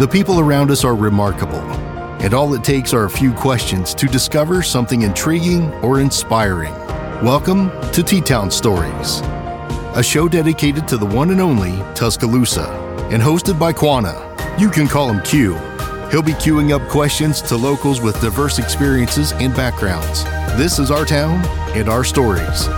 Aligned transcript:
The 0.00 0.08
people 0.08 0.40
around 0.40 0.70
us 0.70 0.82
are 0.82 0.96
remarkable, 0.96 1.60
and 2.22 2.32
all 2.32 2.54
it 2.54 2.64
takes 2.64 2.94
are 2.94 3.04
a 3.04 3.10
few 3.10 3.34
questions 3.34 3.92
to 3.96 4.06
discover 4.06 4.62
something 4.62 5.02
intriguing 5.02 5.70
or 5.84 6.00
inspiring. 6.00 6.72
Welcome 7.22 7.70
to 7.92 8.02
T 8.02 8.22
Town 8.22 8.50
Stories, 8.50 9.20
a 9.94 10.02
show 10.02 10.26
dedicated 10.26 10.88
to 10.88 10.96
the 10.96 11.04
one 11.04 11.30
and 11.32 11.40
only 11.42 11.72
Tuscaloosa, 11.94 12.70
and 13.12 13.22
hosted 13.22 13.58
by 13.58 13.74
Quana. 13.74 14.16
You 14.58 14.70
can 14.70 14.88
call 14.88 15.10
him 15.10 15.20
Q. 15.20 15.56
He'll 16.10 16.22
be 16.22 16.32
queuing 16.32 16.74
up 16.74 16.88
questions 16.88 17.42
to 17.42 17.56
locals 17.58 18.00
with 18.00 18.18
diverse 18.22 18.58
experiences 18.58 19.32
and 19.32 19.54
backgrounds. 19.54 20.24
This 20.56 20.78
is 20.78 20.90
our 20.90 21.04
town 21.04 21.44
and 21.76 21.90
our 21.90 22.04
stories. 22.04 22.68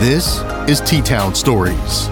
This 0.00 0.40
is 0.66 0.80
T 0.80 1.02
Town 1.02 1.34
Stories. 1.34 2.08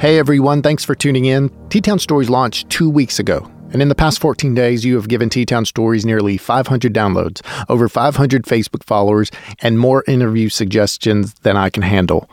Hey 0.00 0.18
everyone, 0.18 0.62
thanks 0.62 0.82
for 0.82 0.94
tuning 0.94 1.26
in. 1.26 1.50
T 1.68 1.82
Town 1.82 1.98
Stories 1.98 2.30
launched 2.30 2.70
two 2.70 2.88
weeks 2.88 3.18
ago. 3.18 3.52
And 3.70 3.82
in 3.82 3.90
the 3.90 3.94
past 3.94 4.18
14 4.18 4.54
days, 4.54 4.82
you 4.82 4.94
have 4.94 5.08
given 5.08 5.28
T 5.28 5.44
Town 5.44 5.66
Stories 5.66 6.06
nearly 6.06 6.38
500 6.38 6.94
downloads, 6.94 7.42
over 7.68 7.86
500 7.86 8.44
Facebook 8.44 8.82
followers, 8.82 9.30
and 9.60 9.78
more 9.78 10.02
interview 10.08 10.48
suggestions 10.48 11.34
than 11.42 11.58
I 11.58 11.68
can 11.68 11.82
handle. 11.82 12.30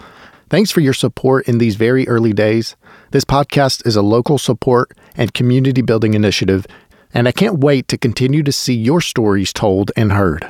Thanks 0.49 0.71
for 0.71 0.79
your 0.79 0.93
support 0.93 1.45
in 1.49 1.57
these 1.57 1.75
very 1.75 2.07
early 2.07 2.31
days. 2.31 2.77
This 3.11 3.25
podcast 3.25 3.85
is 3.85 3.97
a 3.97 4.01
local 4.01 4.37
support 4.37 4.93
and 5.17 5.33
community 5.33 5.81
building 5.81 6.13
initiative, 6.13 6.67
and 7.13 7.27
I 7.27 7.33
can't 7.33 7.59
wait 7.59 7.89
to 7.89 7.97
continue 7.97 8.43
to 8.43 8.51
see 8.53 8.75
your 8.75 9.01
stories 9.01 9.51
told 9.51 9.91
and 9.97 10.13
heard. 10.13 10.49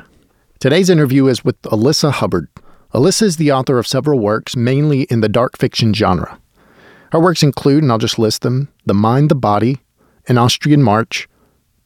Today's 0.60 0.88
interview 0.88 1.26
is 1.26 1.44
with 1.44 1.60
Alyssa 1.62 2.12
Hubbard. 2.12 2.46
Alyssa 2.94 3.22
is 3.22 3.38
the 3.38 3.50
author 3.50 3.80
of 3.80 3.88
several 3.88 4.20
works, 4.20 4.54
mainly 4.54 5.02
in 5.10 5.20
the 5.20 5.28
dark 5.28 5.58
fiction 5.58 5.92
genre. 5.92 6.38
Her 7.12 7.20
works 7.20 7.42
include, 7.42 7.82
and 7.82 7.90
I'll 7.90 7.98
just 7.98 8.18
list 8.18 8.42
them 8.42 8.68
The 8.86 8.94
Mind, 8.94 9.30
the 9.30 9.34
Body, 9.34 9.78
An 10.26 10.38
Austrian 10.38 10.82
March, 10.82 11.28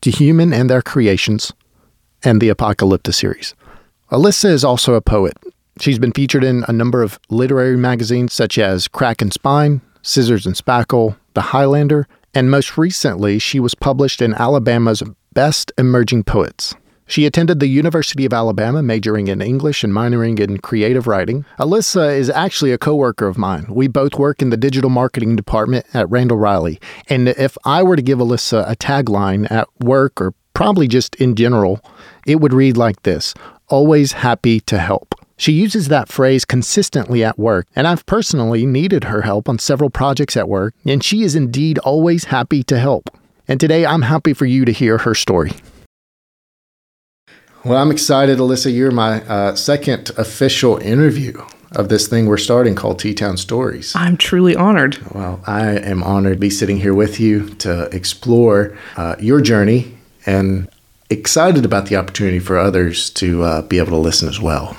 To 0.02 0.10
Human 0.10 0.52
and 0.52 0.68
Their 0.68 0.82
Creations, 0.82 1.52
and 2.22 2.40
the 2.40 2.48
Apocalypta 2.48 3.12
series. 3.12 3.54
Alyssa 4.10 4.50
is 4.50 4.64
also 4.64 4.94
a 4.94 5.00
poet. 5.00 5.36
She's 5.80 5.98
been 5.98 6.12
featured 6.12 6.44
in 6.44 6.64
a 6.68 6.72
number 6.72 7.02
of 7.02 7.18
literary 7.30 7.76
magazines 7.76 8.32
such 8.32 8.58
as 8.58 8.88
Crack 8.88 9.22
and 9.22 9.32
Spine, 9.32 9.80
Scissors 10.02 10.46
and 10.46 10.54
Spackle, 10.54 11.16
The 11.34 11.40
Highlander, 11.40 12.06
and 12.34 12.50
most 12.50 12.76
recently, 12.76 13.38
she 13.38 13.60
was 13.60 13.74
published 13.74 14.22
in 14.22 14.34
Alabama's 14.34 15.02
Best 15.32 15.72
Emerging 15.78 16.24
Poets. 16.24 16.74
She 17.12 17.26
attended 17.26 17.60
the 17.60 17.66
University 17.66 18.24
of 18.24 18.32
Alabama, 18.32 18.82
majoring 18.82 19.28
in 19.28 19.42
English 19.42 19.84
and 19.84 19.92
minoring 19.92 20.40
in 20.40 20.56
creative 20.60 21.06
writing. 21.06 21.44
Alyssa 21.58 22.16
is 22.16 22.30
actually 22.30 22.72
a 22.72 22.78
coworker 22.78 23.26
of 23.26 23.36
mine. 23.36 23.66
We 23.68 23.86
both 23.86 24.14
work 24.14 24.40
in 24.40 24.48
the 24.48 24.56
digital 24.56 24.88
marketing 24.88 25.36
department 25.36 25.84
at 25.92 26.08
Randall 26.08 26.38
Reilly. 26.38 26.80
And 27.10 27.28
if 27.28 27.58
I 27.66 27.82
were 27.82 27.96
to 27.96 28.02
give 28.02 28.18
Alyssa 28.18 28.64
a 28.66 28.74
tagline 28.74 29.50
at 29.50 29.68
work 29.78 30.22
or 30.22 30.32
probably 30.54 30.88
just 30.88 31.14
in 31.16 31.34
general, 31.34 31.84
it 32.26 32.36
would 32.36 32.54
read 32.54 32.78
like 32.78 33.02
this 33.02 33.34
Always 33.68 34.12
happy 34.12 34.60
to 34.60 34.78
help. 34.78 35.14
She 35.36 35.52
uses 35.52 35.88
that 35.88 36.08
phrase 36.08 36.46
consistently 36.46 37.22
at 37.22 37.38
work, 37.38 37.66
and 37.76 37.86
I've 37.86 38.06
personally 38.06 38.64
needed 38.64 39.04
her 39.04 39.20
help 39.20 39.50
on 39.50 39.58
several 39.58 39.90
projects 39.90 40.34
at 40.34 40.48
work, 40.48 40.72
and 40.86 41.04
she 41.04 41.24
is 41.24 41.36
indeed 41.36 41.78
always 41.80 42.24
happy 42.24 42.62
to 42.62 42.78
help. 42.78 43.10
And 43.46 43.60
today 43.60 43.84
I'm 43.84 44.00
happy 44.00 44.32
for 44.32 44.46
you 44.46 44.64
to 44.64 44.72
hear 44.72 44.96
her 44.96 45.14
story. 45.14 45.52
Well, 47.64 47.78
I'm 47.78 47.92
excited, 47.92 48.38
Alyssa. 48.38 48.74
You're 48.74 48.90
my 48.90 49.22
uh, 49.22 49.54
second 49.54 50.10
official 50.18 50.78
interview 50.78 51.40
of 51.70 51.88
this 51.88 52.08
thing 52.08 52.26
we're 52.26 52.36
starting 52.36 52.74
called 52.74 52.98
T 52.98 53.14
Town 53.14 53.36
Stories. 53.36 53.94
I'm 53.94 54.16
truly 54.16 54.56
honored. 54.56 54.98
Well, 55.14 55.40
I 55.46 55.78
am 55.78 56.02
honored 56.02 56.34
to 56.34 56.40
be 56.40 56.50
sitting 56.50 56.78
here 56.78 56.92
with 56.92 57.20
you 57.20 57.50
to 57.56 57.84
explore 57.94 58.76
uh, 58.96 59.14
your 59.20 59.40
journey 59.40 59.96
and 60.26 60.68
excited 61.08 61.64
about 61.64 61.86
the 61.86 61.94
opportunity 61.94 62.40
for 62.40 62.58
others 62.58 63.10
to 63.10 63.44
uh, 63.44 63.62
be 63.62 63.78
able 63.78 63.90
to 63.90 63.96
listen 63.96 64.28
as 64.28 64.40
well. 64.40 64.76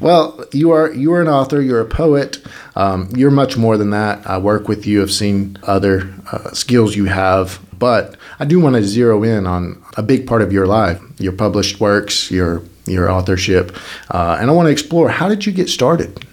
Well, 0.00 0.46
you 0.52 0.70
are 0.70 0.92
you 0.94 1.12
are 1.12 1.20
an 1.20 1.28
author. 1.28 1.60
You're 1.60 1.80
a 1.80 1.86
poet. 1.86 2.42
Um, 2.74 3.10
you're 3.14 3.30
much 3.30 3.58
more 3.58 3.76
than 3.76 3.90
that. 3.90 4.26
I 4.26 4.38
work 4.38 4.66
with 4.66 4.86
you. 4.86 5.02
I've 5.02 5.12
seen 5.12 5.58
other 5.62 6.12
uh, 6.32 6.52
skills 6.52 6.96
you 6.96 7.04
have, 7.04 7.60
but 7.82 8.14
I 8.38 8.44
do 8.44 8.60
want 8.60 8.76
to 8.76 8.84
zero 8.84 9.24
in 9.24 9.44
on 9.44 9.84
a 9.96 10.04
big 10.04 10.24
part 10.24 10.40
of 10.40 10.52
your 10.52 10.66
life, 10.66 11.02
your 11.18 11.32
published 11.32 11.80
works, 11.80 12.30
your 12.30 12.62
your 12.86 13.10
authorship, 13.10 13.76
uh, 14.08 14.38
and 14.40 14.48
I 14.48 14.52
want 14.52 14.68
to 14.68 14.70
explore 14.70 15.08
how 15.08 15.28
did 15.28 15.44
you 15.46 15.50
get 15.50 15.68
started. 15.68 16.24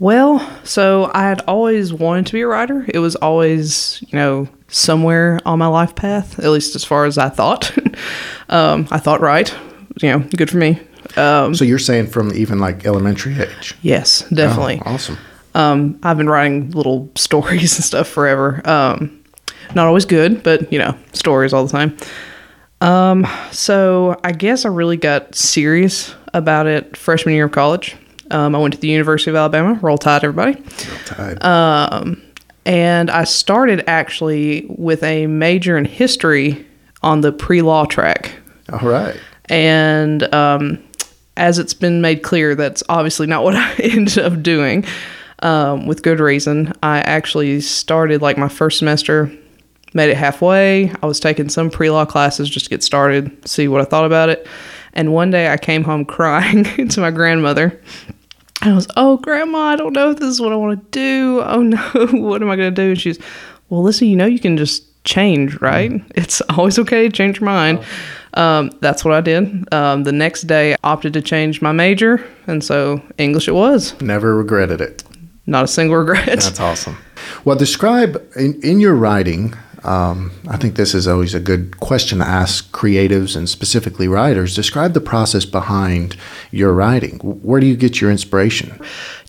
Well, 0.00 0.40
so 0.64 1.08
I 1.14 1.22
had 1.22 1.40
always 1.42 1.92
wanted 1.92 2.26
to 2.26 2.32
be 2.32 2.40
a 2.40 2.48
writer. 2.48 2.84
It 2.88 2.98
was 2.98 3.14
always, 3.14 4.02
you 4.08 4.18
know, 4.18 4.48
somewhere 4.66 5.38
on 5.46 5.60
my 5.60 5.68
life 5.68 5.94
path, 5.94 6.40
at 6.40 6.50
least 6.50 6.74
as 6.74 6.82
far 6.82 7.04
as 7.04 7.16
I 7.16 7.28
thought. 7.28 7.70
um, 8.48 8.88
I 8.90 8.98
thought 8.98 9.20
right, 9.20 9.54
you 10.02 10.10
know, 10.10 10.18
good 10.36 10.50
for 10.50 10.56
me. 10.56 10.80
Um, 11.16 11.54
so 11.54 11.64
you're 11.64 11.78
saying 11.78 12.08
from 12.08 12.34
even 12.34 12.58
like 12.58 12.84
elementary 12.84 13.40
age? 13.40 13.76
Yes, 13.82 14.28
definitely. 14.30 14.82
Oh, 14.84 14.94
awesome. 14.94 15.16
Um, 15.54 16.00
I've 16.02 16.16
been 16.16 16.28
writing 16.28 16.72
little 16.72 17.08
stories 17.14 17.74
and 17.76 17.84
stuff 17.84 18.08
forever. 18.08 18.68
Um, 18.68 19.15
not 19.74 19.86
always 19.86 20.04
good, 20.04 20.42
but 20.42 20.72
you 20.72 20.78
know, 20.78 20.96
stories 21.12 21.52
all 21.52 21.66
the 21.66 21.72
time. 21.72 21.96
Um, 22.80 23.26
so 23.52 24.20
I 24.22 24.32
guess 24.32 24.64
I 24.64 24.68
really 24.68 24.96
got 24.96 25.34
serious 25.34 26.14
about 26.34 26.66
it 26.66 26.96
freshman 26.96 27.34
year 27.34 27.46
of 27.46 27.52
college. 27.52 27.96
Um, 28.30 28.54
I 28.54 28.58
went 28.58 28.74
to 28.74 28.80
the 28.80 28.88
University 28.88 29.30
of 29.30 29.36
Alabama. 29.36 29.78
Roll 29.80 29.98
Tide, 29.98 30.24
everybody. 30.24 30.54
Roll 30.54 30.98
Tide. 31.04 31.42
Um, 31.44 32.22
and 32.64 33.10
I 33.10 33.24
started 33.24 33.84
actually 33.86 34.66
with 34.68 35.02
a 35.02 35.26
major 35.28 35.78
in 35.78 35.84
history 35.84 36.66
on 37.02 37.20
the 37.20 37.32
pre-law 37.32 37.84
track. 37.84 38.32
All 38.72 38.80
right. 38.80 39.16
And 39.48 40.34
um, 40.34 40.82
as 41.36 41.60
it's 41.60 41.74
been 41.74 42.00
made 42.00 42.24
clear, 42.24 42.56
that's 42.56 42.82
obviously 42.88 43.28
not 43.28 43.44
what 43.44 43.54
I 43.54 43.72
ended 43.74 44.18
up 44.18 44.42
doing. 44.42 44.84
Um, 45.40 45.86
with 45.86 46.02
good 46.02 46.18
reason. 46.18 46.72
I 46.82 47.00
actually 47.00 47.60
started 47.60 48.22
like 48.22 48.38
my 48.38 48.48
first 48.48 48.78
semester 48.78 49.30
made 49.96 50.10
it 50.10 50.16
halfway. 50.16 50.92
I 51.02 51.06
was 51.06 51.18
taking 51.18 51.48
some 51.48 51.70
pre 51.70 51.90
law 51.90 52.04
classes 52.04 52.48
just 52.48 52.66
to 52.66 52.70
get 52.70 52.84
started, 52.84 53.48
see 53.48 53.66
what 53.66 53.80
I 53.80 53.84
thought 53.84 54.04
about 54.04 54.28
it. 54.28 54.46
And 54.92 55.12
one 55.12 55.30
day 55.30 55.48
I 55.48 55.56
came 55.56 55.82
home 55.82 56.04
crying 56.16 56.64
to 56.88 57.00
my 57.00 57.10
grandmother. 57.10 57.80
And 58.62 58.72
I 58.72 58.74
was, 58.74 58.86
oh, 58.96 59.16
grandma, 59.18 59.58
I 59.58 59.76
don't 59.76 59.92
know 59.92 60.10
if 60.10 60.18
this 60.18 60.28
is 60.28 60.40
what 60.40 60.52
I 60.52 60.56
want 60.56 60.80
to 60.80 60.90
do. 60.90 61.42
Oh, 61.44 61.62
no, 61.62 61.78
what 62.12 62.42
am 62.42 62.50
I 62.50 62.56
going 62.56 62.74
to 62.74 62.82
do? 62.82 62.90
And 62.90 63.00
she's, 63.00 63.18
well, 63.68 63.82
listen, 63.82 64.08
you 64.08 64.16
know, 64.16 64.26
you 64.26 64.38
can 64.38 64.56
just 64.56 64.84
change, 65.04 65.60
right? 65.60 65.90
Mm. 65.90 66.12
It's 66.14 66.40
always 66.42 66.78
okay 66.78 67.08
to 67.08 67.10
change 67.10 67.40
your 67.40 67.46
mind. 67.46 67.84
Um, 68.34 68.70
that's 68.80 69.04
what 69.04 69.14
I 69.14 69.20
did. 69.22 69.72
Um, 69.72 70.04
the 70.04 70.12
next 70.12 70.42
day, 70.42 70.74
I 70.74 70.76
opted 70.84 71.14
to 71.14 71.22
change 71.22 71.62
my 71.62 71.72
major. 71.72 72.24
And 72.46 72.62
so 72.62 73.02
English 73.18 73.48
it 73.48 73.52
was. 73.52 73.98
Never 74.00 74.36
regretted 74.36 74.80
it. 74.80 75.04
Not 75.46 75.64
a 75.64 75.68
single 75.68 75.96
regret. 75.98 76.26
That's 76.26 76.60
awesome. 76.60 76.96
Well, 77.44 77.56
describe 77.56 78.22
in, 78.36 78.60
in 78.62 78.80
your 78.80 78.94
writing, 78.94 79.54
um, 79.86 80.32
I 80.48 80.56
think 80.56 80.74
this 80.74 80.94
is 80.94 81.06
always 81.06 81.32
a 81.32 81.40
good 81.40 81.78
question 81.78 82.18
to 82.18 82.24
ask 82.26 82.72
creatives 82.72 83.36
and 83.36 83.48
specifically 83.48 84.08
writers. 84.08 84.54
Describe 84.54 84.94
the 84.94 85.00
process 85.00 85.44
behind 85.44 86.16
your 86.50 86.72
writing. 86.72 87.18
Where 87.20 87.60
do 87.60 87.66
you 87.66 87.76
get 87.76 88.00
your 88.00 88.10
inspiration? 88.10 88.78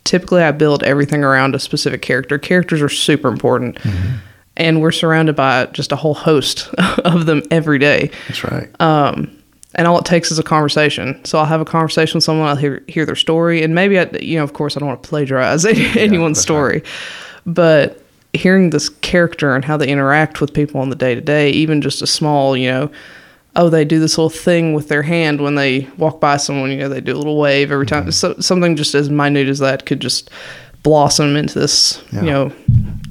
Typically, 0.03 0.41
I 0.41 0.51
build 0.51 0.83
everything 0.83 1.23
around 1.23 1.53
a 1.53 1.59
specific 1.59 2.01
character. 2.01 2.39
Characters 2.39 2.81
are 2.81 2.89
super 2.89 3.27
important. 3.27 3.77
Mm-hmm. 3.77 4.15
And 4.55 4.81
we're 4.81 4.91
surrounded 4.91 5.35
by 5.35 5.67
just 5.67 5.91
a 5.91 5.95
whole 5.95 6.15
host 6.15 6.67
of 7.05 7.27
them 7.27 7.43
every 7.51 7.77
day. 7.77 8.09
That's 8.27 8.43
right. 8.43 8.69
Um, 8.81 9.37
and 9.75 9.87
all 9.87 9.99
it 9.99 10.05
takes 10.05 10.31
is 10.31 10.39
a 10.39 10.43
conversation. 10.43 11.23
So 11.23 11.37
I'll 11.37 11.45
have 11.45 11.61
a 11.61 11.65
conversation 11.65 12.17
with 12.17 12.23
someone, 12.23 12.47
I'll 12.47 12.55
hear, 12.55 12.83
hear 12.87 13.05
their 13.05 13.15
story, 13.15 13.61
and 13.61 13.75
maybe 13.75 13.99
I, 13.99 14.09
you 14.19 14.37
know, 14.37 14.43
of 14.43 14.53
course, 14.53 14.75
I 14.75 14.79
don't 14.79 14.89
want 14.89 15.03
to 15.03 15.07
plagiarize 15.07 15.65
anyone's 15.95 16.39
yeah, 16.39 16.41
story, 16.41 16.73
right. 16.73 16.85
but 17.45 18.06
hearing 18.37 18.69
this 18.69 18.89
character 18.89 19.55
and 19.55 19.65
how 19.65 19.77
they 19.77 19.87
interact 19.87 20.39
with 20.39 20.53
people 20.53 20.79
on 20.81 20.89
the 20.89 20.95
day 20.95 21.15
to 21.15 21.21
day, 21.21 21.49
even 21.49 21.81
just 21.81 22.01
a 22.01 22.07
small, 22.07 22.55
you 22.55 22.69
know, 22.69 22.91
oh, 23.55 23.69
they 23.69 23.83
do 23.83 23.99
this 23.99 24.17
little 24.17 24.29
thing 24.29 24.73
with 24.73 24.87
their 24.87 25.01
hand 25.01 25.41
when 25.41 25.55
they 25.55 25.87
walk 25.97 26.21
by 26.21 26.37
someone, 26.37 26.71
you 26.71 26.77
know, 26.77 26.89
they 26.89 27.01
do 27.01 27.15
a 27.15 27.17
little 27.17 27.37
wave 27.37 27.71
every 27.71 27.85
time. 27.85 28.03
Mm-hmm. 28.03 28.11
So 28.11 28.35
something 28.39 28.75
just 28.75 28.95
as 28.95 29.09
minute 29.09 29.47
as 29.47 29.59
that 29.59 29.85
could 29.85 29.99
just 29.99 30.29
blossom 30.83 31.35
into 31.35 31.59
this, 31.59 32.01
yeah. 32.13 32.21
you 32.21 32.31
know, 32.31 32.53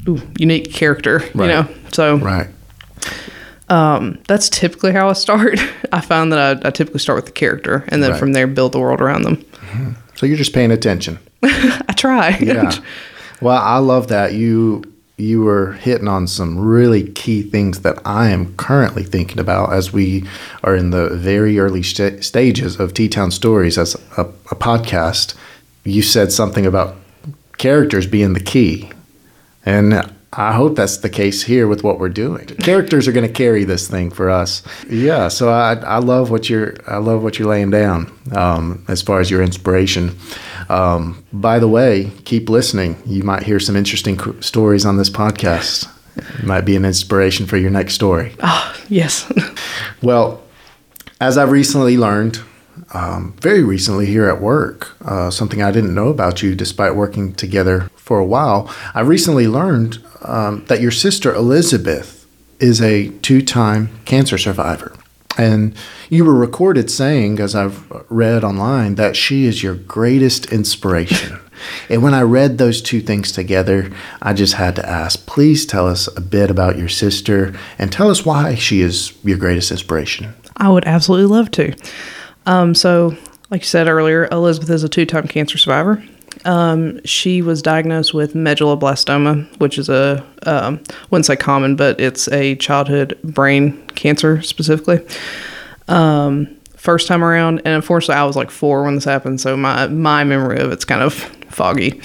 ooh, 0.09 0.23
unique 0.39 0.73
character, 0.73 1.19
right. 1.35 1.35
you 1.35 1.47
know. 1.47 1.69
So 1.93 2.17
right. 2.19 2.49
Um, 3.69 4.21
that's 4.29 4.49
typically 4.49 4.93
how 4.93 5.09
I 5.09 5.15
start. 5.15 5.59
I 5.93 6.01
find 6.01 6.33
that 6.33 6.65
I, 6.65 6.69
I, 6.69 6.71
typically 6.71 7.01
start 7.01 7.17
with 7.17 7.27
the 7.27 7.33
character, 7.33 7.85
and 7.89 8.01
then 8.01 8.13
right. 8.13 8.19
from 8.19 8.33
there 8.33 8.47
build 8.47 8.71
the 8.73 8.79
world 8.79 9.01
around 9.01 9.23
them. 9.23 9.37
Mm-hmm. 9.37 9.93
So 10.15 10.27
you're 10.27 10.37
just 10.37 10.53
paying 10.53 10.71
attention. 10.71 11.19
I 11.43 11.93
try. 11.97 12.39
Yeah. 12.39 12.73
Well, 13.43 13.61
I 13.63 13.77
love 13.77 14.09
that 14.09 14.33
you 14.33 14.83
you 15.17 15.43
were 15.43 15.73
hitting 15.73 16.09
on 16.09 16.27
some 16.27 16.59
really 16.59 17.11
key 17.13 17.43
things 17.43 17.81
that 17.81 17.99
I 18.05 18.29
am 18.29 18.55
currently 18.57 19.03
thinking 19.03 19.39
about 19.39 19.73
as 19.73 19.93
we 19.93 20.25
are 20.63 20.77
in 20.77 20.91
the 20.91 21.09
very 21.11 21.59
early 21.59 21.83
st- 21.83 22.23
stages 22.23 22.79
of 22.79 22.93
T 22.93 23.09
Town 23.09 23.31
Stories 23.31 23.79
as 23.79 23.95
a, 24.17 24.23
a, 24.23 24.55
podcast. 24.55 25.35
You 25.85 26.03
said 26.03 26.33
something 26.33 26.67
about 26.67 26.97
characters 27.57 28.07
being 28.07 28.35
the 28.35 28.41
key. 28.41 28.91
And 29.65 30.13
I 30.39 30.53
hope 30.53 30.77
that's 30.77 30.99
the 30.99 31.09
case 31.09 31.43
here 31.43 31.67
with 31.67 31.83
what 31.83 31.99
we're 31.99 32.11
doing. 32.11 32.47
Characters 32.47 33.09
are 33.09 33.13
going 33.13 33.27
to 33.27 33.33
carry 33.33 33.65
this 33.65 33.89
thing 33.89 34.11
for 34.11 34.29
us. 34.29 34.63
Yeah, 34.91 35.29
so 35.29 35.49
I, 35.49 35.75
I 35.77 35.99
love 35.99 36.31
what 36.31 36.51
you're 36.51 36.75
I 36.87 36.99
love 36.99 37.23
what 37.23 37.39
you're 37.39 37.49
laying 37.49 37.71
down 37.71 38.13
um, 38.33 38.85
as 38.89 39.01
far 39.03 39.21
as 39.21 39.31
your 39.31 39.43
inspiration. 39.43 40.17
Um, 40.69 41.25
by 41.33 41.59
the 41.59 41.69
way, 41.69 42.11
keep 42.25 42.49
listening. 42.51 42.97
You 43.07 43.23
might 43.23 43.45
hear 43.45 43.59
some 43.61 43.77
interesting 43.77 44.19
c- 44.19 44.33
stories 44.41 44.85
on 44.85 44.97
this 44.99 45.09
podcast. 45.11 45.89
It 46.17 46.45
might 46.45 46.63
be 46.63 46.77
an 46.77 46.85
inspiration 46.85 47.47
for 47.47 47.57
your 47.57 47.71
next 47.71 47.95
story. 47.95 48.35
Ah, 48.43 48.77
Yes. 48.89 49.31
Well, 50.03 50.43
as 51.21 51.39
I've 51.39 51.51
recently 51.51 51.97
learned, 51.97 52.41
um, 52.93 53.35
very 53.41 53.63
recently 53.65 54.05
here 54.07 54.29
at 54.29 54.41
work, 54.41 54.95
uh, 55.05 55.31
something 55.31 55.63
I 55.63 55.71
didn't 55.71 55.95
know 55.95 56.09
about 56.09 56.43
you 56.43 56.55
despite 56.55 56.95
working 56.95 57.33
together 57.35 57.91
for 58.07 58.21
a 58.21 58.25
while, 58.25 58.73
I 58.95 59.01
recently 59.01 59.49
learned 59.49 59.99
um, 60.23 60.65
that 60.67 60.81
your 60.81 60.93
sister 60.93 61.35
Elizabeth 61.35 62.25
is 62.61 62.81
a 62.81 63.09
two 63.19 63.43
time 63.43 63.91
cancer 64.05 64.39
survivor. 64.39 64.95
And 65.37 65.77
you 66.09 66.25
were 66.25 66.35
recorded 66.35 66.89
saying, 66.89 67.41
as 67.41 67.57
I've 67.57 67.85
read 68.09 68.45
online, 68.45 68.95
that 68.95 69.17
she 69.17 69.45
is 69.45 69.63
your 69.63 69.75
greatest 69.75 70.51
inspiration. 70.53 71.41
and 71.91 72.01
when 72.01 72.15
I 72.15 72.23
read 72.23 72.57
those 72.57 72.81
two 72.81 73.01
things 73.01 73.33
together, 73.33 73.91
I 74.23 74.33
just 74.35 74.55
had 74.55 74.77
to 74.77 74.89
ask, 74.89 75.27
please 75.27 75.67
tell 75.67 75.89
us 75.89 76.09
a 76.17 76.21
bit 76.21 76.49
about 76.49 76.79
your 76.79 76.89
sister 76.89 77.59
and 77.77 77.93
tell 77.93 78.09
us 78.09 78.25
why 78.25 78.55
she 78.55 78.83
is 78.83 79.13
your 79.25 79.37
greatest 79.37 79.73
inspiration. 79.73 80.33
I 80.57 80.69
would 80.69 80.85
absolutely 80.85 81.27
love 81.27 81.51
to. 81.51 81.75
Um, 82.47 82.73
so, 82.73 83.17
like 83.51 83.63
you 83.63 83.67
said 83.67 83.89
earlier, 83.89 84.29
Elizabeth 84.31 84.71
is 84.71 84.85
a 84.85 84.89
two 84.89 85.07
time 85.07 85.27
cancer 85.27 85.59
survivor. 85.59 86.03
Um, 86.45 87.05
she 87.05 87.43
was 87.43 87.63
diagnosed 87.63 88.15
with 88.15 88.35
medulloblastoma, 88.35 89.59
which 89.59 89.79
is 89.79 89.89
a, 89.89 90.25
um, 90.45 90.81
wouldn't 91.11 91.27
say 91.27 91.37
common, 91.37 91.77
but 91.77 92.01
it's 92.01 92.29
a 92.29 92.57
childhood 92.57 93.19
brain 93.25 93.85
cancer 93.89 94.43
specifically. 94.43 95.05
Um, 95.89 96.49
first 96.77 97.09
time 97.09 97.25
around, 97.25 97.59
and 97.65 97.69
unfortunately, 97.69 98.21
I 98.21 98.25
was 98.25 98.37
like 98.37 98.51
four 98.51 98.85
when 98.85 98.95
this 98.95 99.05
happened, 99.05 99.41
so 99.41 99.57
my, 99.57 99.87
my 99.89 100.25
memory 100.25 100.59
of 100.59 100.71
it's 100.71 100.85
kind 100.85 101.03
of 101.03 101.15
foggy. 101.15 102.01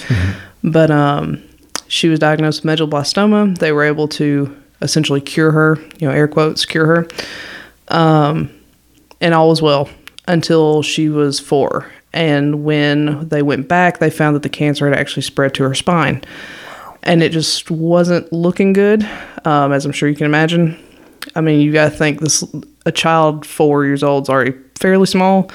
But 0.64 0.90
um, 0.90 1.42
she 1.88 2.08
was 2.08 2.18
diagnosed 2.18 2.64
with 2.64 2.78
medulloblastoma. 2.78 3.58
They 3.58 3.72
were 3.72 3.84
able 3.84 4.08
to 4.08 4.56
essentially 4.80 5.20
cure 5.20 5.52
her, 5.52 5.78
you 5.98 6.08
know, 6.08 6.10
air 6.10 6.26
quotes, 6.26 6.64
cure 6.64 6.86
her 6.86 7.08
and 9.22 9.34
all 9.34 9.48
was 9.48 9.62
well 9.62 9.88
until 10.28 10.82
she 10.82 11.08
was 11.08 11.40
four. 11.40 11.90
And 12.12 12.64
when 12.64 13.28
they 13.28 13.42
went 13.42 13.68
back, 13.68 13.98
they 13.98 14.10
found 14.10 14.36
that 14.36 14.42
the 14.42 14.48
cancer 14.48 14.88
had 14.88 14.98
actually 14.98 15.22
spread 15.22 15.54
to 15.54 15.62
her 15.64 15.74
spine. 15.74 16.22
And 17.02 17.22
it 17.22 17.32
just 17.32 17.70
wasn't 17.70 18.32
looking 18.32 18.72
good, 18.72 19.02
um, 19.44 19.72
as 19.72 19.84
I'm 19.84 19.92
sure 19.92 20.08
you 20.08 20.14
can 20.14 20.26
imagine. 20.26 20.78
I 21.34 21.40
mean, 21.40 21.60
you 21.60 21.72
got 21.72 21.90
to 21.90 21.96
think 21.96 22.20
this 22.20 22.44
a 22.84 22.92
child 22.92 23.46
four 23.46 23.84
years 23.84 24.02
old 24.02 24.24
is 24.24 24.28
already 24.28 24.54
fairly 24.78 25.06
small. 25.06 25.50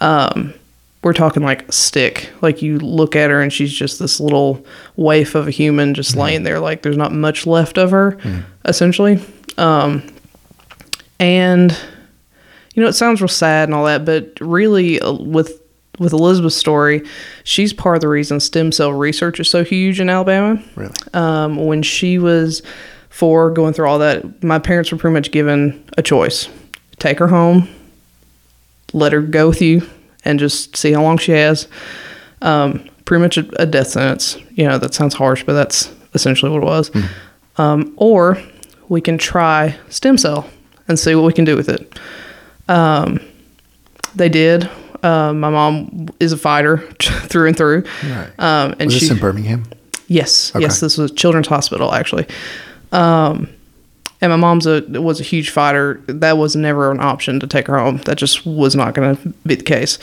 Um, 0.00 0.54
we're 1.02 1.12
talking 1.12 1.42
like 1.42 1.68
a 1.68 1.72
stick. 1.72 2.30
Like 2.40 2.62
you 2.62 2.78
look 2.78 3.16
at 3.16 3.30
her 3.30 3.42
and 3.42 3.52
she's 3.52 3.72
just 3.72 3.98
this 3.98 4.20
little 4.20 4.64
waif 4.96 5.34
of 5.34 5.48
a 5.48 5.50
human 5.50 5.94
just 5.94 6.14
laying 6.14 6.44
there, 6.44 6.60
like 6.60 6.82
there's 6.82 6.96
not 6.96 7.12
much 7.12 7.46
left 7.46 7.76
of 7.76 7.90
her, 7.90 8.18
essentially. 8.64 9.20
Um, 9.58 10.02
and 11.22 11.76
you 12.74 12.82
know 12.82 12.88
it 12.88 12.94
sounds 12.94 13.20
real 13.20 13.28
sad 13.28 13.68
and 13.68 13.74
all 13.74 13.84
that 13.84 14.04
but 14.04 14.36
really 14.40 15.00
uh, 15.00 15.12
with 15.12 15.61
with 15.98 16.12
elizabeth's 16.12 16.56
story 16.56 17.02
she's 17.44 17.72
part 17.72 17.96
of 17.96 18.00
the 18.00 18.08
reason 18.08 18.40
stem 18.40 18.72
cell 18.72 18.92
research 18.92 19.38
is 19.40 19.48
so 19.48 19.62
huge 19.62 20.00
in 20.00 20.08
alabama 20.08 20.62
Really? 20.74 20.92
um, 21.14 21.56
when 21.56 21.82
she 21.82 22.18
was 22.18 22.62
four 23.10 23.50
going 23.50 23.74
through 23.74 23.86
all 23.88 23.98
that 23.98 24.42
my 24.42 24.58
parents 24.58 24.90
were 24.90 24.98
pretty 24.98 25.14
much 25.14 25.30
given 25.30 25.84
a 25.98 26.02
choice 26.02 26.48
take 26.98 27.18
her 27.18 27.28
home 27.28 27.68
let 28.94 29.12
her 29.12 29.20
go 29.20 29.48
with 29.48 29.60
you 29.60 29.86
and 30.24 30.38
just 30.38 30.76
see 30.76 30.92
how 30.92 31.02
long 31.02 31.18
she 31.18 31.32
has 31.32 31.68
um, 32.40 32.88
pretty 33.04 33.20
much 33.22 33.36
a, 33.36 33.62
a 33.62 33.66
death 33.66 33.88
sentence 33.88 34.36
you 34.52 34.66
know 34.66 34.78
that 34.78 34.94
sounds 34.94 35.14
harsh 35.14 35.44
but 35.44 35.52
that's 35.52 35.92
essentially 36.14 36.50
what 36.50 36.62
it 36.62 36.66
was 36.66 36.90
um, 37.58 37.92
or 37.96 38.42
we 38.88 39.00
can 39.02 39.18
try 39.18 39.76
stem 39.90 40.16
cell 40.16 40.48
and 40.88 40.98
see 40.98 41.14
what 41.14 41.24
we 41.24 41.32
can 41.32 41.44
do 41.44 41.56
with 41.56 41.68
it. 41.68 41.98
Um, 42.68 43.20
they 44.14 44.28
did. 44.28 44.68
Uh, 45.02 45.32
my 45.32 45.50
mom 45.50 46.08
is 46.20 46.32
a 46.32 46.36
fighter 46.36 46.78
through 47.00 47.48
and 47.48 47.56
through. 47.56 47.84
Right. 48.04 48.30
Um, 48.38 48.72
and 48.78 48.84
Was 48.86 48.94
she, 48.94 49.00
this 49.00 49.10
in 49.10 49.18
Birmingham? 49.18 49.64
yes, 50.08 50.52
Okay. 50.54 50.62
yes, 50.62 50.80
this 50.80 50.96
was 50.98 51.10
Children's 51.12 51.48
Hospital 51.48 51.92
actually. 51.92 52.26
Um, 52.92 53.48
and 54.20 54.30
my 54.30 54.36
mom's 54.36 54.66
a 54.66 54.82
was 55.00 55.18
a 55.18 55.24
huge 55.24 55.50
fighter. 55.50 56.00
That 56.06 56.38
was 56.38 56.54
never 56.54 56.90
an 56.92 57.00
option 57.00 57.40
to 57.40 57.46
take 57.48 57.66
her 57.66 57.76
home. 57.78 57.96
That 58.04 58.16
just 58.18 58.46
was 58.46 58.76
not 58.76 58.94
going 58.94 59.16
to 59.16 59.28
be 59.46 59.56
the 59.56 59.64
case. 59.64 59.98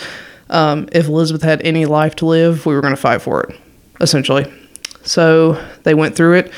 Um, 0.50 0.90
if 0.92 1.08
Elizabeth 1.08 1.44
had 1.44 1.62
any 1.62 1.86
life 1.86 2.16
to 2.18 2.26
live, 2.26 2.66
we 2.66 2.74
were 2.76 2.82
going 2.82 2.96
to 2.96 3.00
fight 3.02 3.22
for 3.22 3.44
it, 3.44 3.58
essentially. 4.02 4.52
So 5.04 5.64
they 5.84 5.94
went 5.94 6.16
through 6.18 6.34
it. 6.40 6.52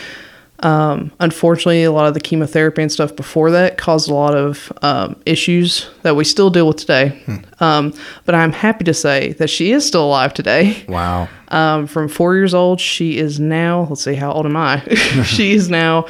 Um, 0.64 1.12
unfortunately, 1.20 1.84
a 1.84 1.92
lot 1.92 2.08
of 2.08 2.14
the 2.14 2.20
chemotherapy 2.20 2.82
and 2.82 2.92
stuff 2.92 3.16
before 3.16 3.50
that 3.52 3.78
caused 3.78 4.10
a 4.10 4.14
lot 4.14 4.36
of 4.36 4.72
um, 4.82 5.16
issues 5.26 5.90
that 6.04 6.16
we 6.16 6.24
still 6.24 6.50
deal 6.50 6.68
with 6.68 6.78
today. 6.78 7.22
Um, 7.60 7.94
but 8.26 8.36
I'm 8.36 8.52
happy 8.52 8.84
to 8.86 8.94
say 8.94 9.34
that 9.34 9.50
she 9.50 9.72
is 9.72 9.86
still 9.86 10.06
alive 10.06 10.34
today. 10.34 10.86
Wow. 10.88 11.28
Um, 11.48 11.88
from 11.88 12.08
four 12.08 12.36
years 12.36 12.54
old, 12.54 12.80
she 12.80 13.18
is 13.18 13.40
now, 13.40 13.88
let's 13.90 14.04
see, 14.04 14.14
how 14.16 14.32
old 14.32 14.46
am 14.46 14.56
I? 14.56 14.80
she 15.26 15.54
is 15.54 15.70
now 15.70 16.06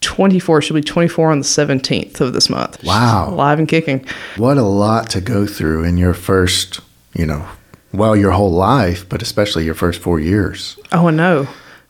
24. 0.00 0.62
She'll 0.62 0.74
be 0.76 0.80
24 0.80 1.32
on 1.32 1.38
the 1.40 1.44
17th 1.44 2.20
of 2.20 2.32
this 2.32 2.48
month. 2.48 2.78
She's 2.80 2.86
Wow. 2.88 3.30
alive 3.30 3.58
and 3.58 3.68
kicking. 3.68 4.04
What 4.36 4.56
a 4.58 4.62
lot 4.62 5.10
to 5.10 5.20
go 5.20 5.46
through 5.46 5.84
in 5.84 5.96
your 5.98 6.14
first, 6.14 6.80
you 7.14 7.26
know, 7.26 7.46
well, 7.92 8.14
your 8.14 8.30
whole 8.32 8.52
life, 8.52 9.08
but 9.08 9.22
especially 9.22 9.64
your 9.64 9.74
first 9.74 10.00
four 10.00 10.20
years. 10.20 10.78
Oh, 10.92 11.08
I 11.08 11.10
know. 11.10 11.48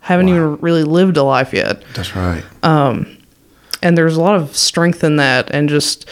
Haven't 0.09 0.29
even 0.31 0.57
really 0.57 0.85
lived 0.85 1.17
a 1.19 1.23
life 1.23 1.53
yet. 1.53 1.83
That's 1.95 2.17
right. 2.17 2.43
and 3.83 3.97
there's 3.97 4.17
a 4.17 4.21
lot 4.23 4.35
of 4.37 4.57
strength 4.57 5.05
in 5.05 5.17
that 5.17 5.51
and 5.55 5.69
just 5.69 6.09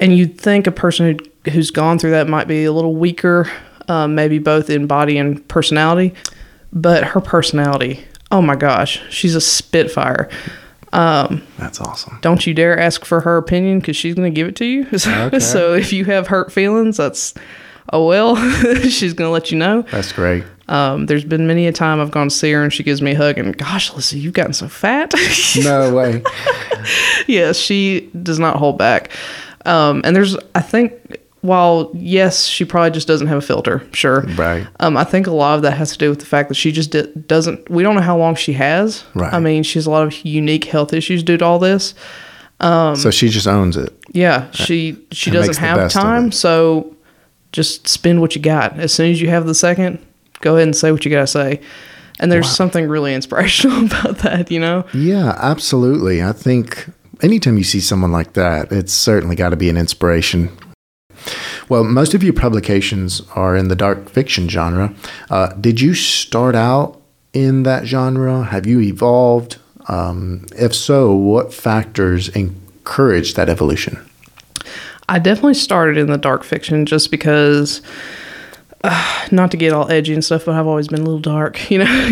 and 0.00 0.16
you'd 0.16 0.40
think 0.40 0.66
a 0.66 0.70
person 0.72 1.18
who, 1.44 1.50
who's 1.50 1.70
gone 1.70 1.98
through 1.98 2.12
that 2.12 2.28
might 2.28 2.46
be 2.48 2.64
a 2.64 2.72
little 2.72 2.94
weaker 2.94 3.50
um, 3.88 4.14
maybe 4.14 4.38
both 4.38 4.70
in 4.70 4.86
body 4.86 5.18
and 5.18 5.46
personality 5.48 6.14
but 6.72 7.04
her 7.04 7.20
personality 7.20 8.04
oh 8.30 8.40
my 8.40 8.56
gosh 8.56 9.02
she's 9.10 9.34
a 9.34 9.40
spitfire 9.40 10.28
That's 10.92 11.80
awesome. 11.80 12.18
don't 12.22 12.46
you 12.46 12.54
dare 12.54 12.78
ask 12.78 13.04
for 13.04 13.20
her 13.20 13.36
opinion 13.36 13.80
because 13.80 13.96
she's 13.96 14.14
going 14.14 14.32
to 14.32 14.34
give 14.34 14.48
it 14.48 14.56
to 14.56 14.64
you 14.64 14.86
Okay. 15.06 15.38
so 15.40 15.74
if 15.74 15.92
you 15.92 16.04
have 16.06 16.28
hurt 16.28 16.50
feelings 16.52 16.96
that's 16.96 17.34
oh 17.92 18.06
well 18.06 18.36
she's 18.88 19.12
going 19.12 19.28
to 19.28 19.32
let 19.32 19.50
you 19.50 19.58
know 19.58 19.82
That's 19.82 20.12
great. 20.12 20.44
Um, 20.68 21.06
there's 21.06 21.24
been 21.24 21.46
many 21.46 21.66
a 21.66 21.72
time 21.72 22.00
i've 22.00 22.10
gone 22.10 22.28
to 22.28 22.34
see 22.34 22.50
her 22.52 22.62
and 22.62 22.72
she 22.72 22.82
gives 22.82 23.00
me 23.00 23.12
a 23.12 23.16
hug 23.16 23.38
and 23.38 23.56
gosh 23.56 23.92
listen 23.94 24.18
you've 24.20 24.34
gotten 24.34 24.52
so 24.52 24.66
fat 24.68 25.12
No 25.62 25.94
way. 25.94 26.22
yes, 27.26 27.56
she 27.58 28.10
does 28.22 28.38
not 28.38 28.56
hold 28.56 28.78
back. 28.78 29.10
Um, 29.64 30.00
and 30.04 30.14
there's, 30.14 30.36
I 30.54 30.60
think, 30.60 31.18
while 31.40 31.90
yes, 31.94 32.44
she 32.46 32.64
probably 32.64 32.90
just 32.92 33.08
doesn't 33.08 33.26
have 33.26 33.38
a 33.38 33.42
filter. 33.42 33.86
Sure, 33.92 34.20
Right. 34.36 34.66
Um, 34.80 34.96
I 34.96 35.04
think 35.04 35.26
a 35.26 35.32
lot 35.32 35.56
of 35.56 35.62
that 35.62 35.72
has 35.72 35.92
to 35.92 35.98
do 35.98 36.10
with 36.10 36.20
the 36.20 36.26
fact 36.26 36.48
that 36.48 36.54
she 36.54 36.70
just 36.72 36.92
di- 36.92 37.06
doesn't. 37.26 37.68
We 37.70 37.82
don't 37.82 37.94
know 37.96 38.00
how 38.02 38.16
long 38.16 38.34
she 38.36 38.52
has. 38.52 39.04
Right. 39.14 39.32
I 39.32 39.40
mean, 39.40 39.62
she 39.62 39.78
has 39.78 39.86
a 39.86 39.90
lot 39.90 40.06
of 40.06 40.24
unique 40.24 40.64
health 40.64 40.92
issues 40.92 41.22
due 41.22 41.36
to 41.38 41.44
all 41.44 41.58
this. 41.58 41.94
so 42.60 43.10
she 43.10 43.28
just 43.28 43.46
owns 43.48 43.76
it. 43.76 43.92
Yeah, 44.12 44.50
she 44.52 44.96
she 45.12 45.30
doesn't 45.30 45.56
have 45.56 45.90
time. 45.90 46.30
So 46.32 46.94
just 47.52 47.88
spend 47.88 48.20
what 48.20 48.34
you 48.36 48.42
got. 48.42 48.78
As 48.78 48.92
soon 48.92 49.10
as 49.10 49.20
you 49.20 49.28
have 49.28 49.46
the 49.46 49.54
second, 49.54 49.98
go 50.46 50.54
ahead 50.54 50.68
and 50.68 50.76
say 50.76 50.92
what 50.92 51.04
you 51.04 51.10
got 51.10 51.22
to 51.22 51.26
say. 51.26 51.60
And 52.20 52.30
there's 52.30 52.48
something 52.48 52.88
really 52.88 53.14
inspirational 53.14 53.84
about 53.86 54.18
that, 54.18 54.50
you 54.50 54.60
know. 54.60 54.86
Yeah, 54.94 55.36
absolutely. 55.38 56.22
I 56.22 56.32
think 56.32 56.88
anytime 57.20 57.58
you 57.58 57.64
see 57.64 57.80
someone 57.80 58.12
like 58.12 58.34
that, 58.34 58.70
it's 58.70 58.92
certainly 58.92 59.34
got 59.34 59.50
to 59.50 59.56
be 59.56 59.68
an 59.68 59.76
inspiration. 59.76 60.56
Well, 61.68 61.82
most 61.82 62.14
of 62.14 62.22
your 62.22 62.32
publications 62.32 63.22
are 63.34 63.56
in 63.56 63.68
the 63.68 63.74
dark 63.74 64.08
fiction 64.08 64.48
genre. 64.48 64.94
Uh, 65.28 65.48
did 65.54 65.80
you 65.80 65.94
start 65.94 66.54
out 66.54 67.02
in 67.32 67.64
that 67.64 67.86
genre? 67.86 68.44
Have 68.44 68.66
you 68.66 68.80
evolved? 68.80 69.58
Um, 69.88 70.46
if 70.56 70.74
so, 70.74 71.12
what 71.12 71.52
factors 71.52 72.28
encouraged 72.30 73.34
that 73.34 73.48
evolution? 73.48 73.98
I 75.08 75.18
definitely 75.18 75.54
started 75.54 75.98
in 75.98 76.06
the 76.06 76.18
dark 76.18 76.44
fiction 76.44 76.86
just 76.86 77.10
because, 77.10 77.82
uh, 78.86 79.28
not 79.32 79.50
to 79.50 79.56
get 79.56 79.72
all 79.72 79.90
edgy 79.90 80.14
and 80.14 80.24
stuff, 80.24 80.44
but 80.44 80.54
I've 80.54 80.66
always 80.66 80.88
been 80.88 81.00
a 81.00 81.04
little 81.04 81.20
dark, 81.20 81.70
you 81.70 81.78
know. 81.78 82.10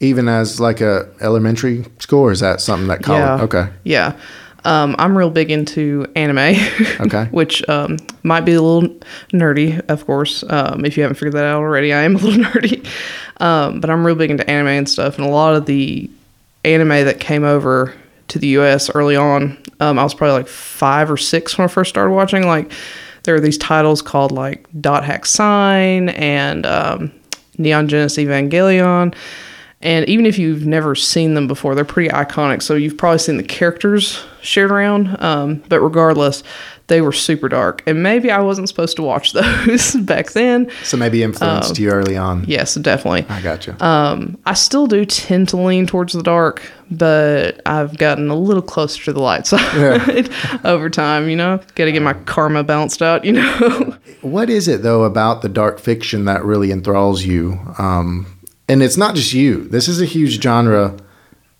Even 0.00 0.28
as 0.28 0.60
like 0.60 0.80
a 0.80 1.08
elementary 1.20 1.84
school, 1.98 2.20
or 2.20 2.32
is 2.32 2.40
that 2.40 2.60
something 2.60 2.88
that 2.88 3.02
college? 3.02 3.40
Yeah. 3.40 3.44
Okay. 3.44 3.68
yeah, 3.84 4.18
um, 4.64 4.96
I'm 4.98 5.16
real 5.16 5.30
big 5.30 5.50
into 5.50 6.10
anime. 6.16 6.56
Okay. 7.00 7.24
which 7.30 7.66
um, 7.68 7.98
might 8.22 8.42
be 8.42 8.54
a 8.54 8.62
little 8.62 8.88
nerdy, 9.32 9.80
of 9.88 10.06
course. 10.06 10.42
Um, 10.48 10.84
if 10.84 10.96
you 10.96 11.02
haven't 11.02 11.16
figured 11.16 11.34
that 11.34 11.44
out 11.44 11.58
already, 11.58 11.92
I 11.92 12.02
am 12.02 12.16
a 12.16 12.18
little 12.18 12.44
nerdy. 12.50 12.86
Um, 13.40 13.80
but 13.80 13.90
I'm 13.90 14.06
real 14.06 14.16
big 14.16 14.30
into 14.30 14.48
anime 14.48 14.68
and 14.68 14.88
stuff, 14.88 15.18
and 15.18 15.26
a 15.26 15.30
lot 15.30 15.54
of 15.54 15.66
the 15.66 16.10
anime 16.64 16.88
that 16.88 17.20
came 17.20 17.44
over 17.44 17.94
to 18.28 18.38
the 18.38 18.46
U.S. 18.48 18.88
early 18.94 19.16
on. 19.16 19.58
Um, 19.80 19.98
I 19.98 20.02
was 20.02 20.14
probably 20.14 20.32
like 20.32 20.48
five 20.48 21.10
or 21.10 21.16
six 21.18 21.58
when 21.58 21.66
I 21.66 21.68
first 21.68 21.90
started 21.90 22.12
watching. 22.12 22.46
Like, 22.46 22.72
there 23.24 23.34
are 23.34 23.40
these 23.40 23.58
titles 23.58 24.00
called 24.00 24.32
like 24.32 24.66
Dot 24.80 25.04
Hack 25.04 25.26
Sign 25.26 26.10
and 26.10 26.64
um, 26.64 27.12
Neon 27.58 27.88
Genesis 27.88 28.24
Evangelion. 28.24 29.14
And 29.82 30.08
even 30.08 30.24
if 30.24 30.38
you've 30.38 30.64
never 30.66 30.94
seen 30.94 31.34
them 31.34 31.46
before, 31.46 31.74
they're 31.74 31.84
pretty 31.84 32.08
iconic. 32.08 32.62
So 32.62 32.74
you've 32.74 32.96
probably 32.96 33.18
seen 33.18 33.36
the 33.36 33.42
characters 33.42 34.24
shared 34.40 34.70
around. 34.70 35.20
Um, 35.22 35.62
but 35.68 35.80
regardless, 35.80 36.42
they 36.88 37.00
were 37.00 37.12
super 37.12 37.48
dark. 37.48 37.82
And 37.86 38.02
maybe 38.02 38.30
I 38.30 38.40
wasn't 38.40 38.68
supposed 38.68 38.96
to 38.96 39.02
watch 39.02 39.32
those 39.66 39.94
back 39.96 40.32
then. 40.32 40.70
So 40.82 40.96
maybe 40.96 41.22
influenced 41.22 41.78
you 41.78 41.90
early 41.90 42.16
on. 42.16 42.44
Yes, 42.46 42.74
definitely. 42.74 43.26
I 43.28 43.40
got 43.40 43.66
you. 43.66 43.74
Um, 43.80 44.38
I 44.46 44.54
still 44.54 44.86
do 44.86 45.04
tend 45.04 45.48
to 45.50 45.56
lean 45.56 45.86
towards 45.86 46.12
the 46.12 46.22
dark, 46.22 46.62
but 46.90 47.60
I've 47.66 47.96
gotten 47.96 48.28
a 48.28 48.36
little 48.36 48.62
closer 48.62 49.02
to 49.04 49.12
the 49.12 49.20
light 49.20 49.46
side 49.46 50.30
over 50.64 50.90
time, 50.90 51.28
you 51.28 51.36
know? 51.36 51.58
Got 51.74 51.86
to 51.86 51.92
get 51.92 52.02
my 52.02 52.14
karma 52.14 52.62
balanced 52.64 53.02
out, 53.02 53.24
you 53.24 53.32
know? 53.32 53.96
what 54.20 54.50
is 54.50 54.68
it, 54.68 54.82
though, 54.82 55.04
about 55.04 55.42
the 55.42 55.48
dark 55.48 55.78
fiction 55.78 56.26
that 56.26 56.44
really 56.44 56.70
enthralls 56.70 57.24
you? 57.24 57.58
Um, 57.78 58.26
and 58.68 58.82
it's 58.82 58.96
not 58.96 59.14
just 59.14 59.32
you. 59.32 59.64
This 59.68 59.88
is 59.88 60.00
a 60.00 60.06
huge 60.06 60.42
genre 60.42 60.96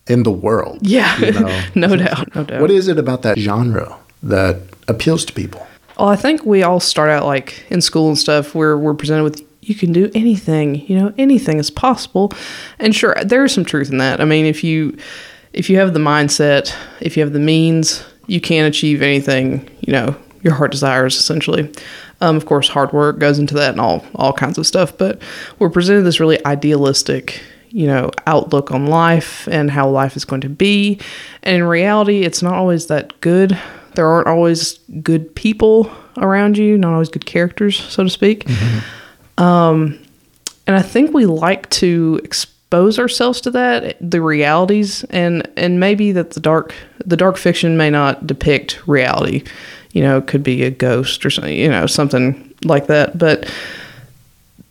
in 0.07 0.23
the 0.23 0.31
world. 0.31 0.79
yeah, 0.83 1.17
you 1.19 1.33
know? 1.33 1.63
no 1.75 1.97
doubt, 1.97 2.35
no 2.35 2.45
doubt. 2.45 2.61
What 2.61 2.71
is 2.71 2.89
it 2.89 2.99
about 2.99 3.23
that 3.23 3.39
genre 3.39 3.97
that 4.23 4.59
appeals 4.89 5.25
to 5.27 5.33
people? 5.33 5.67
Well, 5.99 6.09
I 6.09 6.17
think 6.17 6.45
we 6.45 6.63
all 6.63 6.81
start 6.81 7.11
out 7.11 7.25
like 7.25 7.65
in 7.71 7.81
school 7.81 8.09
and 8.09 8.19
stuff 8.19 8.55
where 8.55 8.77
we're 8.77 8.95
presented 8.95 9.23
with 9.23 9.43
you 9.61 9.75
can 9.75 9.93
do 9.93 10.11
anything, 10.15 10.87
you 10.87 10.99
know, 10.99 11.15
anything 11.17 11.59
is 11.59 11.71
possible. 11.71 12.33
And 12.79 12.95
sure, 12.95 13.17
there 13.25 13.45
is 13.45 13.55
some 13.55 13.65
truth 13.65 13.91
in 13.91 13.99
that. 13.99 14.21
I 14.21 14.25
mean, 14.25 14.45
if 14.45 14.63
you 14.63 14.97
if 15.53 15.71
you 15.71 15.79
have 15.79 15.95
the 15.95 16.01
mindset, 16.01 16.75
if 17.01 17.17
you 17.17 17.23
have 17.23 17.33
the 17.33 17.39
means, 17.39 18.05
you 18.27 18.41
can 18.41 18.65
achieve 18.65 19.03
anything, 19.03 19.69
you 19.81 19.93
know, 19.93 20.17
your 20.43 20.55
heart 20.55 20.73
desires 20.73 21.17
essentially. 21.17 21.73
Um, 22.21 22.37
of 22.37 22.47
course, 22.47 22.69
hard 22.69 22.93
work 22.93 23.19
goes 23.19 23.39
into 23.39 23.55
that 23.55 23.73
and 23.73 23.81
all 23.81 24.05
all 24.15 24.33
kinds 24.33 24.59
of 24.59 24.67
stuff, 24.67 24.97
but 24.99 25.21
we're 25.59 25.71
presented 25.71 26.03
this 26.03 26.21
really 26.21 26.45
idealistic 26.45 27.43
you 27.71 27.89
know 27.89 28.09
outlook 28.29 28.71
on 28.71 28.87
life 28.87 29.49
and 29.49 29.69
how 29.69 29.89
life 29.89 30.17
is 30.17 30.25
going 30.25 30.41
to 30.41 30.49
be 30.49 31.01
and 31.43 31.57
in 31.57 31.65
reality 31.65 32.23
it's 32.23 32.41
not 32.41 32.55
always 32.55 32.87
that 32.87 33.21
good 33.21 33.61
there 33.95 34.07
aren't 34.07 34.29
always 34.29 34.79
good 35.03 35.35
people 35.35 35.91
around 36.19 36.57
you, 36.59 36.79
not 36.79 36.93
always 36.93 37.09
good 37.09 37.27
characters, 37.27 37.77
so 37.79 38.05
to 38.05 38.11
speak. 38.11 38.47
Um, 39.39 39.99
and 40.67 40.77
I 40.77 40.83
think 40.83 41.13
we 41.13 41.27
like 41.27 41.69
to 41.71 42.21
expose 42.23 42.99
ourselves 42.99 43.41
to 43.43 43.51
that, 43.53 43.97
the 44.01 44.21
realities, 44.21 45.05
and 45.11 45.49
and 45.57 45.81
maybe 45.81 46.13
that 46.13 46.31
the 46.33 46.41
dark 46.41 46.75
the 47.05 47.17
dark 47.17 47.37
fiction 47.37 47.77
may 47.77 47.91
not 47.91 48.27
depict 48.27 48.87
reality. 48.87 49.45
You 49.93 50.03
know, 50.03 50.19
it 50.19 50.27
could 50.27 50.43
be 50.43 50.65
a 50.65 50.71
ghost 50.71 51.25
or 51.25 51.31
something, 51.31 51.57
you 51.57 51.69
know, 51.69 51.87
something 51.87 52.55
like 52.65 52.87
that. 52.87 53.19
But 53.19 53.51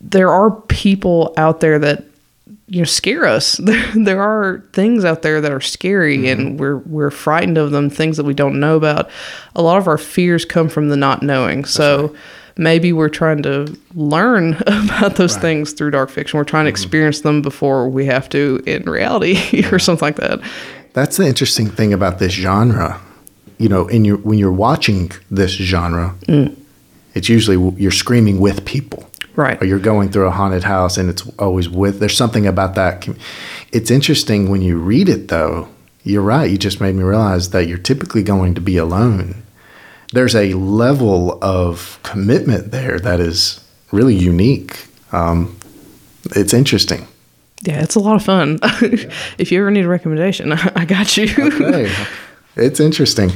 there 0.01 0.29
are 0.29 0.51
people 0.51 1.33
out 1.37 1.61
there 1.61 1.79
that 1.79 2.03
you 2.67 2.79
know 2.79 2.85
scare 2.85 3.25
us. 3.25 3.59
There, 3.63 3.91
there 3.95 4.21
are 4.21 4.63
things 4.73 5.05
out 5.05 5.21
there 5.21 5.41
that 5.41 5.51
are 5.51 5.61
scary 5.61 6.29
and 6.29 6.41
mm-hmm. 6.41 6.57
we're 6.57 6.77
we're 6.77 7.11
frightened 7.11 7.57
of 7.57 7.71
them 7.71 7.89
things 7.89 8.17
that 8.17 8.25
we 8.25 8.33
don't 8.33 8.59
know 8.59 8.75
about. 8.75 9.09
A 9.55 9.61
lot 9.61 9.77
of 9.77 9.87
our 9.87 9.97
fears 9.97 10.45
come 10.45 10.69
from 10.69 10.89
the 10.89 10.97
not 10.97 11.23
knowing. 11.23 11.65
So 11.65 12.15
maybe 12.57 12.93
we're 12.93 13.09
trying 13.09 13.41
to 13.43 13.77
learn 13.95 14.53
about 14.67 15.15
those 15.15 15.37
things 15.37 15.73
through 15.73 15.91
dark 15.91 16.09
fiction. 16.09 16.37
We're 16.37 16.43
trying 16.43 16.65
to 16.65 16.71
mm-hmm. 16.71 16.83
experience 16.83 17.21
them 17.21 17.41
before 17.41 17.89
we 17.89 18.05
have 18.05 18.29
to 18.29 18.61
in 18.65 18.83
reality 18.83 19.65
or 19.71 19.79
something 19.79 20.05
like 20.05 20.17
that. 20.17 20.39
That's 20.93 21.17
the 21.17 21.25
interesting 21.25 21.69
thing 21.69 21.93
about 21.93 22.19
this 22.19 22.33
genre. 22.33 23.01
You 23.57 23.69
know, 23.69 23.87
in 23.87 24.03
your 24.03 24.17
when 24.17 24.39
you're 24.39 24.51
watching 24.51 25.11
this 25.31 25.51
genre, 25.51 26.15
mm. 26.27 26.55
it's 27.13 27.29
usually 27.29 27.57
you're 27.81 27.91
screaming 27.91 28.39
with 28.39 28.65
people. 28.65 29.09
Right. 29.35 29.61
Or 29.61 29.65
you're 29.65 29.79
going 29.79 30.09
through 30.11 30.27
a 30.27 30.31
haunted 30.31 30.63
house 30.63 30.97
and 30.97 31.09
it's 31.09 31.27
always 31.39 31.67
with 31.69 31.99
there's 31.99 32.15
something 32.17 32.45
about 32.45 32.75
that. 32.75 33.07
It's 33.71 33.89
interesting 33.91 34.49
when 34.49 34.61
you 34.61 34.77
read 34.77 35.09
it 35.09 35.27
though. 35.29 35.69
You're 36.03 36.21
right. 36.21 36.51
You 36.51 36.57
just 36.57 36.81
made 36.81 36.95
me 36.95 37.03
realize 37.03 37.49
that 37.51 37.67
you're 37.67 37.77
typically 37.77 38.23
going 38.23 38.53
to 38.55 38.61
be 38.61 38.77
alone. 38.77 39.41
There's 40.11 40.35
a 40.35 40.53
level 40.53 41.39
of 41.41 41.99
commitment 42.03 42.71
there 42.71 42.99
that 42.99 43.19
is 43.19 43.59
really 43.91 44.15
unique. 44.15 44.87
Um, 45.11 45.57
it's 46.35 46.53
interesting. 46.53 47.07
yeah 47.63 47.81
it's 47.81 47.95
a 47.95 47.99
lot 47.99 48.15
of 48.15 48.23
fun 48.23 48.59
if 49.37 49.51
you 49.51 49.59
ever 49.59 49.71
need 49.71 49.85
a 49.85 49.87
recommendation 49.87 50.51
i 50.81 50.85
got 50.85 51.15
you 51.17 51.27
Okay. 51.39 51.91
it's 52.55 52.79
interesting. 52.79 53.31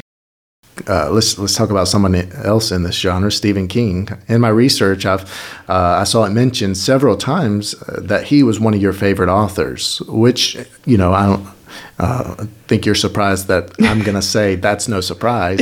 Uh, 0.88 1.10
let's 1.12 1.38
let's 1.38 1.56
talk 1.56 1.70
about 1.70 1.88
someone 1.88 2.16
else 2.16 2.72
in 2.72 2.84
this 2.84 2.96
genre, 2.96 3.32
Stephen 3.32 3.68
King. 3.68 4.10
In 4.28 4.42
my 4.42 4.50
research, 4.50 5.06
I've 5.06 5.24
uh, 5.70 5.98
I 6.02 6.04
saw 6.04 6.24
it 6.26 6.32
mentioned 6.32 6.78
several 6.78 7.18
times 7.18 7.74
uh, 7.74 8.02
that 8.02 8.26
he 8.26 8.44
was 8.44 8.60
one 8.60 8.74
of 8.74 8.82
your 8.82 8.94
favorite 8.94 9.30
authors. 9.30 10.00
Which 10.08 10.58
you 10.86 10.98
know 10.98 11.14
I 11.14 11.26
don't 11.26 11.48
uh, 12.00 12.46
think 12.68 12.86
you're 12.86 12.96
surprised 12.96 13.48
that 13.48 13.72
I'm 13.80 14.02
going 14.02 14.16
to 14.22 14.22
say 14.22 14.56
that's 14.56 14.88
no 14.88 15.02
surprise. 15.02 15.60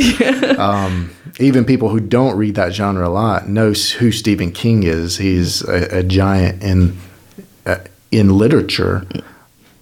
um, 0.58 1.12
even 1.40 1.66
people 1.66 1.90
who 1.90 2.00
don't 2.00 2.38
read 2.38 2.56
that 2.56 2.74
genre 2.74 3.08
a 3.08 3.10
lot 3.10 3.48
know 3.48 3.74
who 3.74 4.12
Stephen 4.12 4.52
King 4.52 4.84
is. 4.84 5.18
He's 5.18 5.62
a, 5.64 6.00
a 6.00 6.04
giant 6.04 6.64
in 6.64 6.98
uh, 7.66 7.78
in 8.12 8.38
literature 8.38 9.08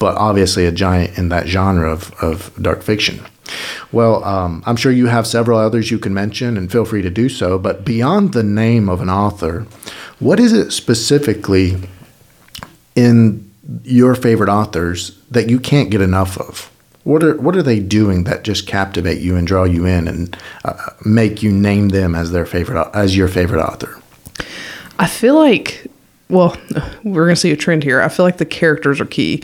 but 0.03 0.17
obviously 0.17 0.65
a 0.65 0.71
giant 0.71 1.17
in 1.17 1.29
that 1.29 1.47
genre 1.47 1.89
of, 1.89 2.11
of 2.21 2.51
dark 2.61 2.83
fiction. 2.83 3.25
Well, 3.91 4.23
um, 4.23 4.63
I'm 4.65 4.75
sure 4.75 4.91
you 4.91 5.07
have 5.07 5.27
several 5.27 5.59
others 5.59 5.91
you 5.91 5.99
can 5.99 6.13
mention, 6.13 6.57
and 6.57 6.71
feel 6.71 6.85
free 6.85 7.01
to 7.01 7.09
do 7.09 7.29
so. 7.29 7.59
But 7.59 7.85
beyond 7.85 8.33
the 8.33 8.43
name 8.43 8.89
of 8.89 9.01
an 9.01 9.09
author, 9.09 9.67
what 10.19 10.39
is 10.39 10.53
it 10.53 10.71
specifically 10.71 11.77
in 12.95 13.49
your 13.83 14.15
favorite 14.15 14.49
authors 14.49 15.17
that 15.31 15.49
you 15.49 15.59
can't 15.59 15.89
get 15.89 16.01
enough 16.01 16.37
of? 16.37 16.69
What 17.03 17.23
are 17.23 17.35
what 17.37 17.55
are 17.55 17.63
they 17.63 17.79
doing 17.79 18.23
that 18.23 18.43
just 18.43 18.65
captivate 18.65 19.19
you 19.19 19.35
and 19.35 19.45
draw 19.45 19.65
you 19.65 19.85
in 19.85 20.07
and 20.07 20.37
uh, 20.63 20.91
make 21.05 21.43
you 21.43 21.51
name 21.51 21.89
them 21.89 22.15
as 22.15 22.31
their 22.31 22.45
favorite 22.45 22.89
as 22.93 23.17
your 23.17 23.27
favorite 23.27 23.61
author? 23.61 24.01
I 24.99 25.07
feel 25.07 25.35
like, 25.35 25.91
well, 26.29 26.57
we're 27.03 27.25
going 27.25 27.35
to 27.35 27.41
see 27.41 27.51
a 27.51 27.57
trend 27.57 27.83
here. 27.83 28.01
I 28.01 28.09
feel 28.09 28.25
like 28.25 28.37
the 28.37 28.45
characters 28.45 28.99
are 28.99 29.05
key. 29.05 29.43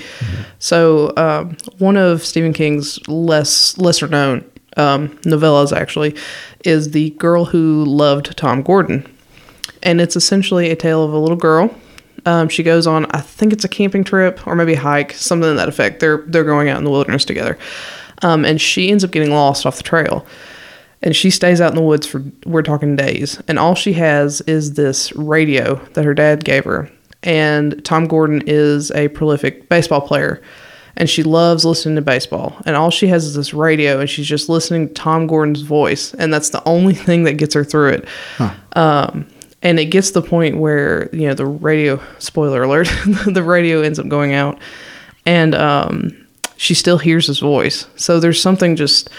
So, 0.59 1.13
um, 1.17 1.57
one 1.77 1.97
of 1.97 2.25
Stephen 2.25 2.53
King's 2.53 3.05
less 3.07 3.77
lesser 3.77 4.07
known 4.07 4.49
um, 4.77 5.09
novellas 5.19 5.75
actually 5.75 6.15
is 6.65 6.91
The 6.91 7.11
Girl 7.11 7.45
Who 7.45 7.83
Loved 7.85 8.35
Tom 8.37 8.61
Gordon. 8.61 9.05
And 9.83 10.01
it's 10.01 10.15
essentially 10.15 10.71
a 10.71 10.75
tale 10.75 11.03
of 11.03 11.13
a 11.13 11.17
little 11.17 11.37
girl. 11.37 11.73
Um, 12.25 12.49
she 12.49 12.63
goes 12.63 12.85
on, 12.85 13.05
I 13.11 13.21
think 13.21 13.53
it's 13.53 13.63
a 13.63 13.69
camping 13.69 14.03
trip 14.03 14.45
or 14.45 14.55
maybe 14.55 14.73
a 14.73 14.79
hike, 14.79 15.13
something 15.13 15.49
to 15.49 15.55
that 15.55 15.69
effect. 15.69 15.99
They're 15.99 16.23
they're 16.27 16.43
going 16.43 16.67
out 16.67 16.77
in 16.77 16.83
the 16.83 16.91
wilderness 16.91 17.23
together, 17.23 17.57
um, 18.21 18.43
and 18.43 18.59
she 18.59 18.91
ends 18.91 19.05
up 19.05 19.11
getting 19.11 19.31
lost 19.31 19.65
off 19.65 19.77
the 19.77 19.83
trail 19.83 20.25
and 21.01 21.15
she 21.15 21.29
stays 21.29 21.61
out 21.61 21.71
in 21.71 21.75
the 21.75 21.81
woods 21.81 22.05
for 22.05 22.23
we're 22.45 22.61
talking 22.61 22.95
days. 22.95 23.41
And 23.47 23.57
all 23.57 23.75
she 23.75 23.93
has 23.93 24.41
is 24.41 24.73
this 24.73 25.13
radio 25.13 25.75
that 25.93 26.05
her 26.05 26.13
dad 26.13 26.43
gave 26.43 26.65
her. 26.65 26.89
And 27.23 27.83
tom 27.83 28.07
gordon 28.07 28.43
is 28.45 28.91
a 28.91 29.09
prolific 29.09 29.67
baseball 29.69 30.01
player 30.01 30.41
and 30.95 31.09
she 31.09 31.23
loves 31.23 31.65
listening 31.65 31.95
to 31.95 32.01
baseball. 32.01 32.55
And 32.65 32.75
all 32.75 32.91
she 32.91 33.07
has 33.07 33.25
is 33.25 33.35
this 33.35 33.53
radio 33.53 33.99
and 33.99 34.09
she's 34.09 34.27
just 34.27 34.49
listening 34.49 34.87
to 34.87 34.93
tom 34.93 35.27
gordon's 35.27 35.61
voice 35.61 36.13
and 36.13 36.33
that's 36.33 36.49
the 36.49 36.63
only 36.67 36.93
thing 37.05 37.23
that 37.23 37.33
gets 37.33 37.53
her 37.53 37.63
through 37.63 37.89
it. 37.89 38.07
Um, 38.73 39.27
and 39.61 39.77
it 39.79 39.85
gets 39.85 40.11
to 40.11 40.21
the 40.21 40.27
point 40.27 40.57
where 40.57 41.13
you 41.13 41.27
know 41.27 41.33
the 41.33 41.45
radio 41.45 42.01
spoiler 42.19 42.63
alert 42.63 42.87
the 43.25 43.43
radio 43.43 43.81
ends 43.81 43.99
up 43.99 44.07
going 44.07 44.33
out. 44.33 44.59
And 45.25 45.53
um, 45.53 46.27
she 46.57 46.73
still 46.73 46.97
hears 46.97 47.27
his 47.27 47.39
voice. 47.39 47.85
So 47.95 48.19
there's 48.19 48.41
something 48.41 48.75
just 48.75 49.09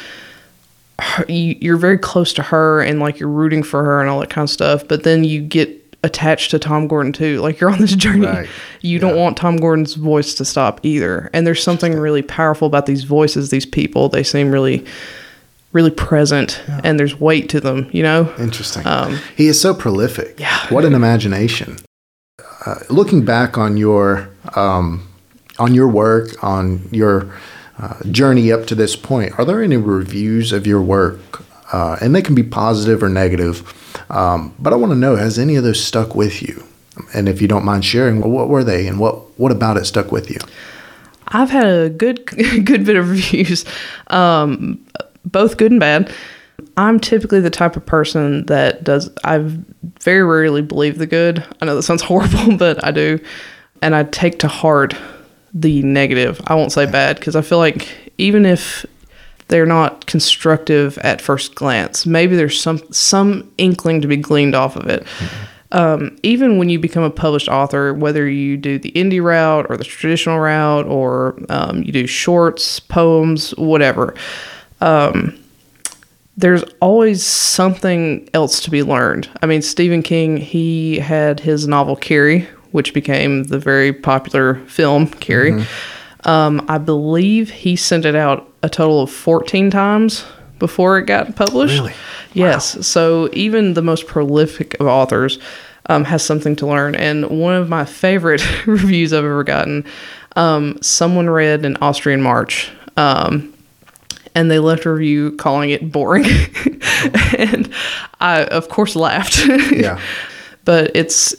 her, 1.00 1.25
you, 1.28 1.57
you're 1.61 1.76
very 1.76 1.99
close 1.99 2.33
to 2.35 2.42
her 2.42 2.80
and 2.80 3.00
like 3.00 3.19
you're 3.19 3.28
rooting 3.28 3.62
for 3.62 3.85
her 3.85 4.00
and 4.00 4.09
all 4.11 4.21
that 4.21 4.30
kind 4.30 4.45
of 4.45 4.50
stuff 4.50 4.87
but 4.87 5.02
then 5.04 5.25
you 5.25 5.40
get 5.40 5.76
attached 6.02 6.50
to 6.50 6.59
tom 6.59 6.88
gordon 6.88 7.12
too 7.12 7.40
like 7.40 7.61
you're 7.61 7.71
on 7.71 7.78
this 7.78 7.95
journey 8.04 8.26
Right. 8.26 8.49
you 8.80 8.99
don't 8.99 9.16
want 9.16 9.37
tom 9.37 9.57
gordon's 9.59 9.95
voice 9.95 10.35
to 10.35 10.45
stop 10.45 10.80
either 10.83 11.28
and 11.35 11.47
there's 11.47 11.62
something 11.62 11.95
really 11.95 12.23
powerful 12.23 12.66
about 12.66 12.87
these 12.87 13.04
voices 13.04 13.50
these 13.50 13.66
people 13.66 14.09
they 14.09 14.23
seem 14.23 14.50
really 14.50 14.85
really 15.73 15.90
present 15.90 16.61
and 16.85 16.99
there's 16.99 17.21
weight 17.21 17.49
to 17.50 17.61
them 17.61 17.88
you 17.92 18.02
know 18.02 18.33
Interesting. 18.38 18.87
Um, 18.87 19.19
he 19.37 19.47
is 19.47 19.61
so 19.61 19.73
prolific. 19.75 20.40
Yeah. 20.40 20.66
What 20.69 20.85
an 20.85 20.95
imagination. 20.95 21.76
Uh, 22.66 22.75
looking 22.88 23.25
back 23.25 23.57
on 23.57 23.76
your 23.76 24.28
um, 24.57 25.07
on 25.61 25.73
your 25.75 25.87
work, 25.88 26.42
on 26.42 26.88
your 26.90 27.33
uh, 27.81 27.97
journey 28.11 28.53
up 28.53 28.67
to 28.67 28.75
this 28.75 28.95
point, 28.95 29.39
are 29.39 29.45
there 29.45 29.63
any 29.63 29.77
reviews 29.77 30.53
of 30.53 30.67
your 30.67 30.83
work? 30.83 31.43
Uh, 31.73 31.97
and 32.01 32.15
they 32.15 32.23
can 32.23 32.35
be 32.35 32.43
positive 32.43 33.03
or 33.03 33.09
negative. 33.09 33.77
Um, 34.11 34.55
but 34.59 34.73
I 34.73 34.77
want 34.77 34.93
to 34.93 34.99
know: 34.99 35.17
has 35.17 35.39
any 35.39 35.57
of 35.57 35.65
those 35.65 35.83
stuck 35.83 36.15
with 36.15 36.43
you? 36.43 36.65
And 37.15 37.29
if 37.29 37.41
you 37.41 37.49
don't 37.49 37.65
mind 37.65 37.85
sharing, 37.85 38.21
what 38.21 38.49
were 38.49 38.65
they, 38.65 38.87
and 38.87 38.99
what 38.99 39.39
what 39.39 39.53
about 39.53 39.77
it 39.77 39.87
stuck 39.87 40.13
with 40.13 40.31
you? 40.31 40.39
I've 41.29 41.51
had 41.51 41.65
a 41.65 41.89
good 41.89 42.27
good 42.65 42.85
bit 42.85 42.97
of 42.97 43.09
reviews, 43.09 43.65
um, 44.09 44.85
both 45.25 45.57
good 45.57 45.71
and 45.71 45.81
bad. 45.81 46.13
I'm 46.77 47.01
typically 47.01 47.41
the 47.41 47.51
type 47.51 47.77
of 47.77 47.87
person 47.87 48.47
that 48.47 48.85
does. 48.85 49.11
I 49.25 49.39
very 50.01 50.23
rarely 50.23 50.63
believe 50.63 50.99
the 50.99 51.07
good. 51.07 51.45
I 51.61 51.67
know 51.67 51.77
that 51.77 51.83
sounds 51.83 52.03
horrible, 52.11 52.57
but 52.57 52.85
I 52.85 52.91
do, 52.91 53.21
and 53.81 53.95
I 53.95 54.05
take 54.05 54.41
to 54.41 54.49
heart 54.49 54.95
the 55.52 55.83
negative. 55.83 56.40
I 56.47 56.54
won't 56.54 56.73
say 56.73 56.87
bad 56.87 57.16
because 57.16 57.37
I 57.37 57.42
feel 57.42 57.59
like 57.59 58.12
even 58.19 58.47
if 58.47 58.87
they're 59.49 59.66
not 59.66 60.07
constructive 60.07 60.97
at 60.99 61.21
first 61.21 61.54
glance, 61.54 62.07
maybe 62.07 62.37
there's 62.37 62.61
some 62.61 62.80
some 62.92 63.50
inkling 63.59 64.00
to 64.02 64.09
be 64.09 64.16
gleaned 64.16 64.54
off 64.54 64.76
of 64.76 64.87
it. 64.87 65.04
Mm-hmm. 65.04 65.47
Um, 65.73 66.19
even 66.25 66.59
when 66.59 66.69
you 66.69 66.80
become 66.80 67.04
a 67.04 67.11
published 67.11 67.49
author, 67.49 67.95
whether 67.95 68.28
you 68.28 68.57
do 68.57 68.78
the 68.78 68.90
indie 68.92 69.23
route 69.23 69.66
or 69.69 69.76
the 69.76 69.85
traditional 69.85 70.40
route, 70.40 70.87
or 70.87 71.38
um, 71.49 71.85
you 71.85 71.92
do 71.92 72.09
shorts, 72.09 72.80
poems, 72.80 73.52
whatever, 73.52 74.14
um, 74.80 75.38
there's 76.37 76.64
always 76.80 77.25
something 77.25 78.28
else 78.35 78.61
to 78.62 78.71
be 78.71 78.83
learned. 78.83 79.28
I 79.42 79.47
mean, 79.47 79.62
Stephen 79.62 80.02
King, 80.02 80.38
he 80.38 80.99
had 80.99 81.38
his 81.38 81.69
novel 81.69 81.95
Carrie, 81.95 82.49
which 82.73 82.95
became 82.95 83.45
the 83.45 83.59
very 83.59 83.93
popular 83.93 84.57
film 84.67 85.09
Carrie. 85.09 85.53
Mm-hmm. 85.53 86.29
Um, 86.29 86.65
I 86.69 86.79
believe 86.79 87.50
he 87.50 87.77
sent 87.77 88.05
it 88.05 88.15
out 88.15 88.53
a 88.62 88.69
total 88.69 89.03
of 89.03 89.11
14 89.11 89.71
times 89.71 90.25
before 90.59 90.99
it 90.99 91.07
got 91.07 91.35
published. 91.35 91.79
Really? 91.79 91.95
Yes. 92.35 92.77
Wow. 92.77 92.83
So 92.83 93.31
even 93.33 93.75
the 93.75 93.83
most 93.83 94.07
prolific 94.07 94.79
of 94.81 94.87
authors 94.87 95.39
um, 95.87 96.05
has 96.05 96.23
something 96.23 96.55
to 96.57 96.67
learn. 96.67 96.95
And 96.95 97.41
one 97.41 97.55
of 97.55 97.69
my 97.69 97.85
favorite 97.85 98.43
reviews 98.67 99.12
I've 99.12 99.25
ever 99.25 99.43
gotten, 99.45 99.85
um, 100.37 100.79
someone 100.83 101.29
read 101.29 101.65
an 101.65 101.77
Austrian 101.81 102.23
March. 102.23 102.71
Um, 102.97 103.55
and 104.35 104.50
they 104.50 104.59
left 104.59 104.85
a 104.85 104.93
review 104.93 105.33
calling 105.33 105.71
it 105.71 105.91
boring. 105.91 106.25
and 107.37 107.73
I, 108.21 108.45
of 108.50 108.69
course, 108.69 108.95
laughed. 108.95 109.45
yeah. 109.73 110.00
But 110.65 110.93
it's 110.95 111.35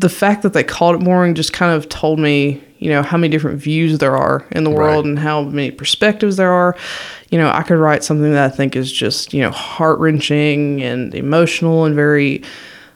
the 0.00 0.08
fact 0.08 0.42
that 0.42 0.52
they 0.52 0.64
called 0.64 1.00
it 1.00 1.04
boring 1.04 1.34
just 1.34 1.52
kind 1.52 1.74
of 1.74 1.88
told 1.88 2.18
me, 2.18 2.62
you 2.78 2.90
know, 2.90 3.02
how 3.02 3.16
many 3.16 3.30
different 3.30 3.60
views 3.60 3.98
there 3.98 4.16
are 4.16 4.46
in 4.52 4.64
the 4.64 4.70
world 4.70 5.04
right. 5.04 5.10
and 5.10 5.18
how 5.18 5.42
many 5.42 5.70
perspectives 5.70 6.36
there 6.36 6.52
are. 6.52 6.76
You 7.30 7.38
know, 7.38 7.50
I 7.50 7.62
could 7.62 7.78
write 7.78 8.04
something 8.04 8.32
that 8.32 8.52
I 8.52 8.54
think 8.54 8.76
is 8.76 8.92
just, 8.92 9.32
you 9.32 9.42
know, 9.42 9.50
heart 9.50 9.98
wrenching 9.98 10.82
and 10.82 11.14
emotional 11.14 11.84
and 11.84 11.94
very 11.94 12.42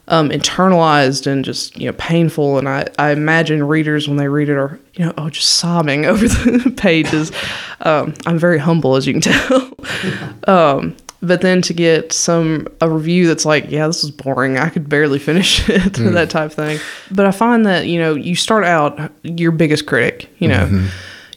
um, 0.09 0.31
internalized 0.31 1.27
and 1.27 1.45
just, 1.45 1.77
you 1.79 1.87
know, 1.87 1.97
painful. 1.99 2.59
And 2.59 2.69
I, 2.69 2.87
I 2.99 3.11
imagine 3.11 3.63
readers 3.65 4.09
when 4.09 4.17
they 4.17 4.29
read 4.29 4.49
it 4.49 4.57
are, 4.57 4.79
you 4.95 5.05
know, 5.05 5.15
oh, 5.19 5.31
just 5.31 5.57
sobbing 5.57 6.07
over 6.07 6.27
the 6.27 6.75
pages. 6.77 7.33
Um, 7.81 8.15
I'm 8.27 8.39
very 8.39 8.59
humble, 8.59 8.97
as 8.97 9.07
you 9.07 9.15
can 9.15 9.23
tell. 9.23 9.73
um, 10.47 10.97
but 11.21 11.41
then 11.41 11.63
to 11.63 11.75
get 11.75 12.13
some 12.13 12.69
a 12.81 12.89
review 12.89 13.27
that's 13.27 13.45
like 13.45 13.71
yeah 13.71 13.87
this 13.87 14.05
is 14.05 14.11
boring. 14.11 14.59
I 14.59 14.69
could 14.69 14.89
barely 14.89 15.19
finish 15.19 15.69
it 15.69 15.93
mm. 15.95 16.13
that 16.13 16.31
type 16.31 16.53
thing. 16.53 16.79
But 17.11 17.27
i 17.27 17.31
find 17.31 17.67
that 17.67 17.87
you 17.87 17.99
know 17.99 18.15
you 18.15 18.35
start 18.35 18.65
out 18.65 19.13
your 19.23 19.53
biggest 19.53 19.87
critic 19.87 20.31
you 20.39 20.49
know. 20.49 20.67
Mm-hmm. 20.67 20.87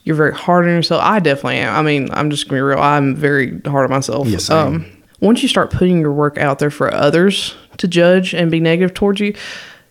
you're 0.03 0.15
very 0.15 0.33
hard 0.33 0.65
on 0.65 0.71
yourself. 0.71 1.01
I 1.03 1.19
definitely 1.19 1.57
am. 1.57 1.75
I 1.75 1.81
mean 1.81 2.09
i'm 2.11 2.29
just 2.29 2.47
gonna 2.47 2.59
be 2.59 2.63
real 2.63 2.79
i'm 2.79 3.15
very 3.15 3.59
hard 3.61 3.85
on 3.85 3.91
myself. 3.91 4.27
Yes, 4.27 4.49
um, 4.49 4.85
once 5.19 5.41
you 5.41 5.49
start 5.49 5.71
putting 5.71 5.99
your 5.99 6.13
work 6.13 6.37
out 6.37 6.59
there 6.59 6.71
for 6.71 6.93
others 6.93 7.55
to 7.77 7.87
judge 7.87 8.33
and 8.33 8.51
be 8.51 8.59
negative 8.59 8.93
towards 8.93 9.19
you 9.19 9.35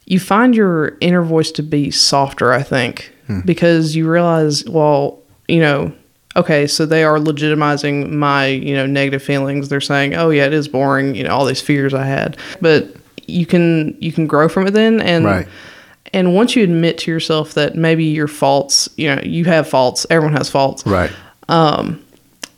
you 0.07 0.19
find 0.19 0.57
your 0.57 0.97
inner 1.01 1.23
voice 1.23 1.53
to 1.53 1.63
be 1.63 1.91
softer 1.91 2.53
i 2.53 2.63
think. 2.63 3.13
Mm. 3.29 3.47
because 3.47 3.95
you 3.95 4.11
realize 4.11 4.65
well 4.69 5.23
you 5.47 5.61
know 5.61 5.93
okay, 6.41 6.67
so 6.67 6.85
they 6.85 7.05
are 7.05 7.19
legitimizing 7.19 8.11
my, 8.11 8.47
you 8.47 8.75
know, 8.75 8.87
negative 8.87 9.23
feelings. 9.23 9.69
They're 9.69 9.81
saying, 9.81 10.15
"Oh 10.15 10.31
yeah, 10.31 10.47
it 10.47 10.53
is 10.53 10.69
boring," 10.69 11.15
you 11.15 11.25
know, 11.25 11.31
all 11.31 11.47
these 11.47 11.63
fears 11.63 11.95
I 11.95 12.05
had. 12.05 12.37
But 12.61 12.97
you 13.31 13.47
can 13.47 13.97
you 14.00 14.13
can 14.13 14.26
grow 14.26 14.49
from 14.49 14.67
it 14.67 14.73
then 14.73 15.00
and 15.00 15.25
right. 15.25 15.49
and 16.13 16.35
once 16.35 16.57
you 16.57 16.65
admit 16.65 16.99
to 16.99 17.11
yourself 17.11 17.55
that 17.55 17.76
maybe 17.76 18.05
your 18.05 18.29
faults, 18.29 18.89
you 18.97 19.15
know, 19.15 19.21
you 19.23 19.45
have 19.45 19.69
faults, 19.69 20.07
everyone 20.11 20.37
has 20.37 20.50
faults. 20.50 20.85
Right. 20.87 21.13
Um 21.49 22.05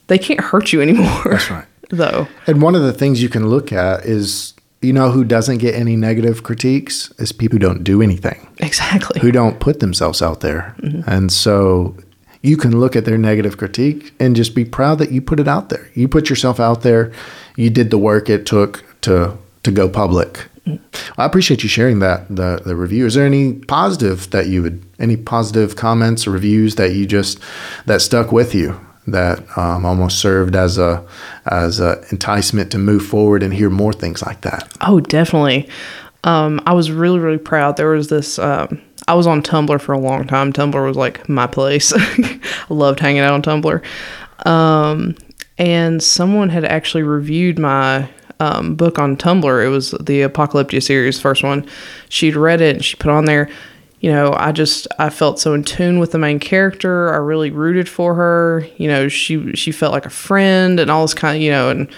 they 0.09 0.19
can't 0.19 0.41
hurt 0.41 0.73
you 0.73 0.81
anymore. 0.83 1.23
That's 1.25 1.51
right. 1.51 1.67
Though. 1.91 2.27
And 2.47 2.63
one 2.63 2.75
of 2.75 2.83
the 2.83 2.93
things 2.93 3.23
you 3.23 3.29
can 3.29 3.49
look 3.49 3.73
at 3.73 4.05
is 4.05 4.55
you 4.81 4.93
know 4.93 5.11
who 5.11 5.25
doesn't 5.25 5.59
get 5.59 5.75
any 5.75 5.95
negative 5.95 6.43
critiques 6.43 7.13
is 7.19 7.33
people 7.33 7.57
who 7.57 7.61
don't 7.61 7.85
do 7.85 8.03
anything. 8.03 8.49
Exactly. 8.59 9.21
Who 9.21 9.31
don't 9.31 9.61
put 9.61 9.81
themselves 9.81 10.23
out 10.23 10.41
there. 10.41 10.75
Mm-hmm. 10.81 11.09
And 11.09 11.31
so 11.31 11.97
you 12.43 12.57
can 12.57 12.79
look 12.79 12.97
at 12.97 13.05
their 13.05 13.19
negative 13.19 13.57
critique 13.57 14.13
and 14.19 14.37
just 14.37 14.55
be 14.55 14.65
proud 14.65 14.99
that 14.99 15.13
you 15.13 15.23
put 15.23 15.41
it 15.41 15.49
out 15.49 15.69
there. 15.69 15.89
You 15.95 16.09
put 16.09 16.29
yourself 16.29 16.59
out 16.61 16.83
there. 16.83 17.13
You 17.57 17.71
did 17.71 17.91
the 17.91 17.99
work 17.99 18.29
it 18.29 18.45
took 18.45 18.85
to 19.03 19.39
to 19.63 19.71
go 19.71 19.89
public. 19.89 20.49
I 21.19 21.25
appreciate 21.25 21.63
you 21.63 21.69
sharing 21.69 22.01
that 22.01 22.29
the 22.29 22.61
the 22.65 22.77
review. 22.77 23.07
Is 23.07 23.15
there 23.15 23.27
any 23.27 23.55
positive 23.55 24.31
that 24.31 24.49
you 24.49 24.63
would 24.63 24.83
any 24.99 25.17
positive 25.17 25.77
comments 25.77 26.27
or 26.27 26.31
reviews 26.31 26.77
that 26.77 26.95
you 26.95 27.07
just 27.07 27.41
that 27.87 28.01
stuck 28.01 28.33
with 28.33 28.55
you 28.55 28.79
that 29.07 29.41
um, 29.59 29.85
almost 29.85 30.19
served 30.19 30.55
as 30.55 30.79
a 30.79 31.05
as 31.47 31.81
a 31.81 32.05
enticement 32.11 32.71
to 32.73 32.79
move 32.79 33.05
forward 33.05 33.43
and 33.43 33.55
hear 33.55 33.71
more 33.71 33.93
things 33.93 34.23
like 34.23 34.41
that? 34.43 34.69
Oh, 34.81 35.01
definitely. 35.01 35.69
Um, 36.25 36.61
I 36.67 36.73
was 36.73 36.91
really 36.91 37.19
really 37.19 37.39
proud. 37.39 37.77
There 37.77 37.89
was 37.89 38.09
this. 38.09 38.39
Um, 38.39 38.81
I 39.09 39.15
was 39.15 39.27
on 39.27 39.43
Tumblr 39.43 39.81
for 39.81 39.93
a 39.93 39.99
long 39.99 40.27
time. 40.27 40.53
Tumblr 40.53 40.87
was 40.87 40.97
like 40.97 41.29
my 41.29 41.47
place. 41.47 41.93
I 41.97 42.41
loved 42.69 43.01
hanging 43.01 43.23
out 43.23 43.33
on 43.33 43.43
Tumblr. 43.43 43.83
Um, 44.47 45.17
and 45.59 46.03
someone 46.03 46.49
had 46.49 46.65
actually 46.65 47.03
reviewed 47.03 47.59
my 47.59 48.09
um, 48.41 48.75
book 48.75 48.99
on 48.99 49.17
Tumblr. 49.17 49.65
It 49.65 49.69
was 49.69 49.93
the 49.93 50.23
Apocalyptia 50.23 50.83
series, 50.83 51.21
first 51.21 51.43
one. 51.43 51.67
She'd 52.09 52.37
read 52.37 52.61
it 52.61 52.77
and 52.77 52.85
she 52.85 52.97
put 52.97 53.11
on 53.11 53.25
there, 53.25 53.49
you 54.01 54.11
know, 54.11 54.35
I 54.37 54.51
just 54.51 54.89
I 54.99 55.11
felt 55.11 55.39
so 55.39 55.55
in 55.55 55.63
tune 55.63 56.01
with 56.01 56.11
the 56.11 56.19
main 56.19 56.41
character. 56.41 57.13
I 57.13 57.19
really 57.19 57.51
rooted 57.51 57.89
for 57.89 58.17
her. 58.17 58.67
You 58.77 58.89
know, 58.89 59.09
she 59.09 59.53
she 59.53 59.71
felt 59.71 59.93
like 59.93 60.07
a 60.07 60.11
friend 60.11 60.81
and 60.81 60.91
all 60.91 61.03
this 61.03 61.15
kind 61.15 61.37
of 61.37 61.43
you 61.43 61.53
know 61.53 61.71
and 61.71 61.89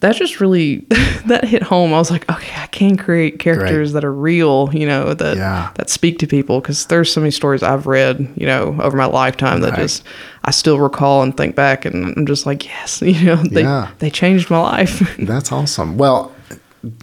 that 0.00 0.16
just 0.16 0.40
really 0.40 0.76
that 1.26 1.44
hit 1.44 1.62
home. 1.62 1.94
I 1.94 1.98
was 1.98 2.10
like, 2.10 2.30
okay, 2.30 2.60
I 2.60 2.66
can 2.66 2.96
create 2.96 3.38
characters 3.38 3.90
Great. 3.90 3.94
that 3.94 4.04
are 4.04 4.12
real, 4.12 4.70
you 4.72 4.86
know, 4.86 5.14
that 5.14 5.36
yeah. 5.36 5.70
that 5.74 5.88
speak 5.88 6.18
to 6.18 6.26
people 6.26 6.60
because 6.60 6.86
there's 6.86 7.12
so 7.12 7.20
many 7.20 7.30
stories 7.30 7.62
I've 7.62 7.86
read, 7.86 8.32
you 8.36 8.46
know, 8.46 8.76
over 8.80 8.96
my 8.96 9.06
lifetime 9.06 9.60
that 9.62 9.72
right. 9.72 9.80
just 9.80 10.04
I 10.44 10.50
still 10.50 10.78
recall 10.78 11.22
and 11.22 11.36
think 11.36 11.56
back, 11.56 11.84
and 11.84 12.16
I'm 12.16 12.26
just 12.26 12.46
like, 12.46 12.66
yes, 12.66 13.00
you 13.06 13.24
know, 13.24 13.36
they 13.36 13.62
yeah. 13.62 13.90
they 13.98 14.10
changed 14.10 14.50
my 14.50 14.60
life. 14.60 15.16
That's 15.18 15.50
awesome. 15.50 15.96
Well, 15.96 16.34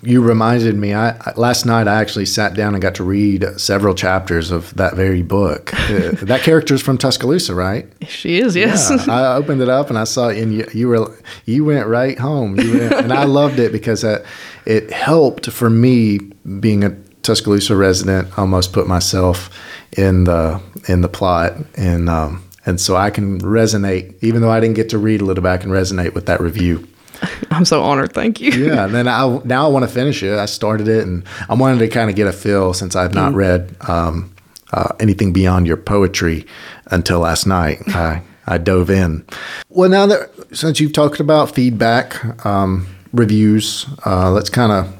you 0.01 0.21
reminded 0.21 0.75
me. 0.75 0.93
I 0.93 1.33
last 1.35 1.65
night 1.65 1.87
I 1.87 1.99
actually 1.99 2.25
sat 2.25 2.53
down 2.53 2.73
and 2.73 2.81
got 2.81 2.95
to 2.95 3.03
read 3.03 3.45
several 3.57 3.93
chapters 3.95 4.51
of 4.51 4.73
that 4.75 4.95
very 4.95 5.21
book. 5.21 5.73
uh, 5.73 6.11
that 6.23 6.41
character 6.41 6.73
is 6.73 6.81
from 6.81 6.97
Tuscaloosa, 6.97 7.55
right? 7.55 7.87
She 8.07 8.39
is. 8.39 8.55
Yes. 8.55 8.91
Yeah, 8.91 9.13
I 9.13 9.35
opened 9.35 9.61
it 9.61 9.69
up 9.69 9.89
and 9.89 9.97
I 9.97 10.03
saw, 10.03 10.29
and 10.29 10.53
you, 10.53 10.67
you 10.73 10.87
were 10.87 11.15
you 11.45 11.65
went 11.65 11.87
right 11.87 12.17
home. 12.17 12.55
Went, 12.55 12.93
and 12.93 13.13
I 13.13 13.25
loved 13.25 13.59
it 13.59 13.71
because 13.71 14.03
it, 14.03 14.25
it 14.65 14.91
helped 14.91 15.49
for 15.49 15.69
me 15.69 16.19
being 16.59 16.83
a 16.83 16.91
Tuscaloosa 17.23 17.75
resident. 17.75 18.37
Almost 18.37 18.73
put 18.73 18.87
myself 18.87 19.49
in 19.97 20.25
the 20.25 20.61
in 20.87 21.01
the 21.01 21.09
plot 21.09 21.53
and. 21.75 22.09
Um, 22.09 22.43
and 22.65 22.79
so 22.79 22.95
I 22.95 23.09
can 23.09 23.41
resonate, 23.41 24.15
even 24.21 24.41
though 24.41 24.49
I 24.49 24.61
didn't 24.61 24.75
get 24.75 24.87
to 24.91 24.97
read 24.97 25.19
a 25.19 25.25
little 25.25 25.43
bit, 25.43 25.49
I 25.49 25.57
can 25.57 25.69
resonate 25.69 26.13
with 26.13 26.27
that 26.27 26.39
review. 26.39 26.87
I'm 27.51 27.65
so 27.65 27.81
honored. 27.81 28.13
Thank 28.13 28.41
you. 28.41 28.51
yeah, 28.51 28.85
and 28.85 28.93
then 28.93 29.07
I 29.07 29.39
now 29.43 29.65
I 29.65 29.69
want 29.69 29.83
to 29.83 29.91
finish 29.91 30.23
it. 30.23 30.37
I 30.37 30.45
started 30.45 30.87
it, 30.87 31.05
and 31.05 31.23
I 31.49 31.53
wanted 31.53 31.79
to 31.79 31.87
kind 31.87 32.09
of 32.09 32.15
get 32.15 32.27
a 32.27 32.33
feel 32.33 32.73
since 32.73 32.95
I've 32.95 33.13
not 33.13 33.33
mm. 33.33 33.35
read 33.35 33.75
um, 33.87 34.33
uh, 34.71 34.93
anything 34.99 35.33
beyond 35.33 35.67
your 35.67 35.77
poetry 35.77 36.45
until 36.87 37.19
last 37.19 37.45
night. 37.45 37.79
I 37.87 38.21
I 38.45 38.57
dove 38.57 38.89
in. 38.89 39.25
Well, 39.69 39.89
now 39.89 40.05
that 40.05 40.29
since 40.55 40.79
you've 40.79 40.93
talked 40.93 41.19
about 41.19 41.53
feedback, 41.55 42.45
um, 42.45 42.87
reviews, 43.13 43.85
uh, 44.05 44.31
let's 44.31 44.49
kind 44.49 44.71
of 44.71 44.97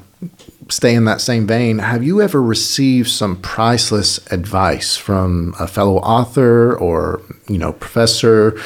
stay 0.68 0.94
in 0.94 1.04
that 1.04 1.20
same 1.20 1.46
vein, 1.46 1.78
have 1.78 2.02
you 2.02 2.22
ever 2.22 2.42
received 2.42 3.10
some 3.10 3.36
priceless 3.40 4.18
advice 4.32 4.96
from 4.96 5.54
a 5.58 5.66
fellow 5.66 5.98
author 5.98 6.74
or 6.76 7.20
you 7.48 7.58
know 7.58 7.72
professor? 7.72 8.58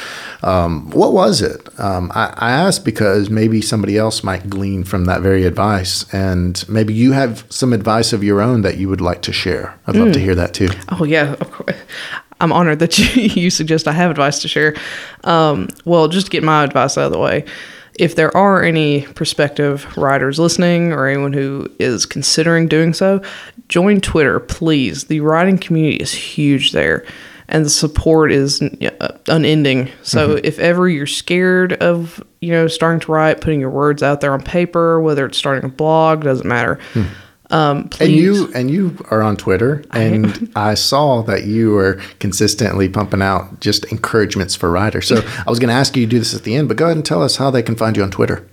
Um, 0.42 0.90
what 0.90 1.12
was 1.12 1.42
it? 1.42 1.68
Um, 1.80 2.12
I, 2.14 2.32
I 2.36 2.50
ask 2.50 2.84
because 2.84 3.30
maybe 3.30 3.60
somebody 3.60 3.96
else 3.96 4.22
might 4.22 4.48
glean 4.48 4.84
from 4.84 5.06
that 5.06 5.20
very 5.20 5.44
advice, 5.44 6.12
and 6.12 6.66
maybe 6.68 6.94
you 6.94 7.12
have 7.12 7.44
some 7.50 7.72
advice 7.72 8.12
of 8.12 8.22
your 8.22 8.40
own 8.40 8.62
that 8.62 8.76
you 8.76 8.88
would 8.88 9.00
like 9.00 9.22
to 9.22 9.32
share. 9.32 9.78
I'd 9.86 9.96
love 9.96 10.12
to 10.12 10.18
hmm. 10.18 10.24
hear 10.24 10.34
that 10.34 10.54
too. 10.54 10.68
Oh 10.90 11.04
yeah, 11.04 11.34
of 11.34 11.50
course. 11.50 11.76
I'm 12.40 12.52
honored 12.52 12.78
that 12.78 12.98
you, 12.98 13.22
you 13.42 13.50
suggest 13.50 13.88
I 13.88 13.92
have 13.92 14.10
advice 14.10 14.40
to 14.42 14.48
share. 14.48 14.76
Um, 15.24 15.68
well, 15.84 16.08
just 16.08 16.26
to 16.26 16.30
get 16.30 16.44
my 16.44 16.64
advice 16.64 16.96
out 16.96 17.06
of 17.06 17.12
the 17.12 17.18
way 17.18 17.44
if 17.98 18.14
there 18.14 18.34
are 18.36 18.62
any 18.62 19.02
prospective 19.02 19.96
writers 19.96 20.38
listening 20.38 20.92
or 20.92 21.06
anyone 21.06 21.32
who 21.32 21.68
is 21.78 22.06
considering 22.06 22.68
doing 22.68 22.92
so, 22.94 23.20
join 23.68 24.00
Twitter, 24.00 24.40
please. 24.40 25.04
The 25.04 25.20
writing 25.20 25.58
community 25.58 25.96
is 25.96 26.12
huge 26.12 26.72
there. 26.72 27.04
and 27.50 27.64
the 27.64 27.70
support 27.70 28.30
is 28.30 28.60
uh, 28.62 29.08
unending. 29.28 29.90
So 30.02 30.28
Mm-hmm. 30.36 30.44
if 30.44 30.58
ever 30.58 30.86
you're 30.88 31.06
scared 31.06 31.72
of 31.74 32.22
you 32.40 32.52
know 32.52 32.68
starting 32.68 33.00
to 33.00 33.12
write, 33.12 33.40
putting 33.40 33.58
your 33.60 33.70
words 33.70 34.02
out 34.02 34.20
there 34.20 34.32
on 34.32 34.42
paper, 34.42 35.00
whether 35.00 35.24
it's 35.26 35.38
starting 35.38 35.64
a 35.64 35.72
blog, 35.72 36.22
doesn't 36.24 36.46
matter. 36.46 36.78
Um, 37.50 37.88
please. 37.88 38.08
And 38.08 38.12
you 38.12 38.52
and 38.54 38.70
you 38.70 39.06
are 39.10 39.22
on 39.22 39.36
Twitter, 39.36 39.82
and 39.92 40.50
I 40.54 40.74
saw 40.74 41.22
that 41.22 41.44
you 41.44 41.72
were 41.72 42.00
consistently 42.18 42.88
pumping 42.88 43.22
out 43.22 43.60
just 43.60 43.86
encouragements 43.86 44.54
for 44.54 44.70
writers. 44.70 45.08
So 45.08 45.16
I 45.46 45.50
was 45.50 45.58
going 45.58 45.68
to 45.68 45.74
ask 45.74 45.96
you 45.96 46.04
to 46.04 46.10
do 46.10 46.18
this 46.18 46.34
at 46.34 46.42
the 46.42 46.54
end, 46.54 46.68
but 46.68 46.76
go 46.76 46.86
ahead 46.86 46.96
and 46.96 47.06
tell 47.06 47.22
us 47.22 47.36
how 47.36 47.50
they 47.50 47.62
can 47.62 47.74
find 47.74 47.96
you 47.96 48.02
on 48.02 48.10
Twitter. 48.10 48.46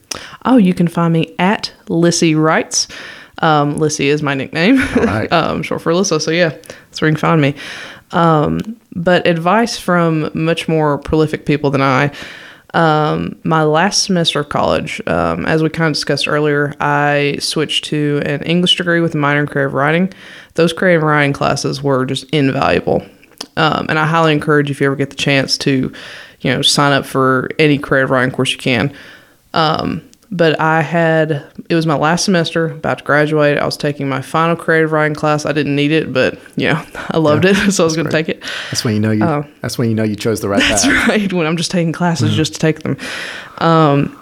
Oh, 0.46 0.58
you 0.58 0.74
can 0.74 0.88
find 0.88 1.14
me 1.14 1.36
at 1.40 1.74
Lissy 1.90 2.36
Writes. 2.36 2.88
Um, 3.40 3.78
Lissy 3.78 4.08
is 4.08 4.24
my 4.24 4.34
nickname, 4.34 4.78
right. 4.96 5.28
um, 5.34 5.62
short 5.62 5.82
for 5.82 5.92
Alyssa. 5.92 6.22
So 6.22 6.32
yeah, 6.32 6.50
that's 6.50 7.02
where 7.02 7.10
you 7.10 7.16
can 7.16 7.20
find 7.20 7.42
me. 7.42 7.56
Um, 8.12 8.80
but 8.96 9.28
advice 9.28 9.78
from 9.78 10.32
much 10.34 10.70
more 10.70 10.98
prolific 10.98 11.46
people 11.46 11.70
than 11.70 11.82
I. 11.82 12.12
Um, 12.76 13.40
my 13.46 13.64
last 13.64 14.04
semester 14.04 14.42
of 14.42 14.50
college, 14.50 15.02
um, 15.08 15.46
as 15.46 15.64
we 15.64 15.70
kind 15.70 15.88
of 15.88 15.94
discussed 15.94 16.28
earlier, 16.28 16.74
I 16.82 17.38
switched 17.40 17.86
to 17.86 18.22
an 18.26 18.44
English 18.44 18.76
degree 18.76 19.00
with 19.00 19.16
a 19.16 19.18
minor 19.18 19.40
in 19.40 19.48
creative 19.48 19.74
writing. 19.74 20.14
Those 20.56 20.74
creative 20.74 21.02
writing 21.02 21.32
classes 21.32 21.82
were 21.82 22.06
just 22.06 22.30
invaluable. 22.32 23.02
Um, 23.56 23.86
and 23.88 23.98
I 23.98 24.06
highly 24.06 24.34
encourage 24.34 24.70
if 24.70 24.82
you 24.82 24.88
ever 24.88 24.98
get 24.98 25.10
the 25.10 25.16
chance 25.16 25.58
to, 25.60 25.94
you 26.42 26.54
know, 26.54 26.62
sign 26.62 26.92
up 26.92 27.06
for 27.06 27.50
any 27.58 27.78
creative 27.78 28.10
writing 28.10 28.36
course 28.36 28.52
you 28.52 28.58
can. 28.58 28.94
Um, 29.54 30.02
but 30.32 30.60
I 30.60 30.82
had, 30.82 31.46
it 31.70 31.76
was 31.76 31.86
my 31.86 31.96
last 31.96 32.26
semester, 32.26 32.68
about 32.68 33.00
to 33.00 33.04
graduate. 33.04 33.58
I 33.58 33.66
was 33.66 33.78
taking 33.78 34.10
my 34.10 34.22
final 34.22 34.56
creative 34.56 34.92
writing 34.92 35.16
class. 35.16 35.46
I 35.46 35.52
didn't 35.52 35.76
need 35.76 35.92
it, 35.92 36.12
but, 36.12 36.38
you 36.56 36.68
know, 36.68 36.84
I 37.12 37.18
loved 37.18 37.46
it, 37.46 37.56
so 37.72 37.84
I 37.84 37.86
was 37.86 37.96
going 37.96 38.08
to 38.08 38.12
take 38.12 38.30
it. 38.30 38.44
That's 38.70 38.84
when 38.84 38.96
you 38.96 39.00
know 39.00 39.12
you. 39.12 39.46
that's 39.62 39.78
when 39.78 39.90
you 39.90 39.96
know 39.96 40.04
you 40.04 40.16
chose 40.16 40.42
the 40.42 40.50
right 40.50 40.60
That's 40.70 40.86
path. 40.86 41.08
right, 41.08 41.34
when 41.34 41.48
I'm 41.48 41.58
just 41.58 41.72
taking 41.72 41.94
classes 41.94 42.36
just 42.36 42.54
to 42.54 42.60
take 42.60 42.80
them. 42.82 42.98
Um, 43.60 44.20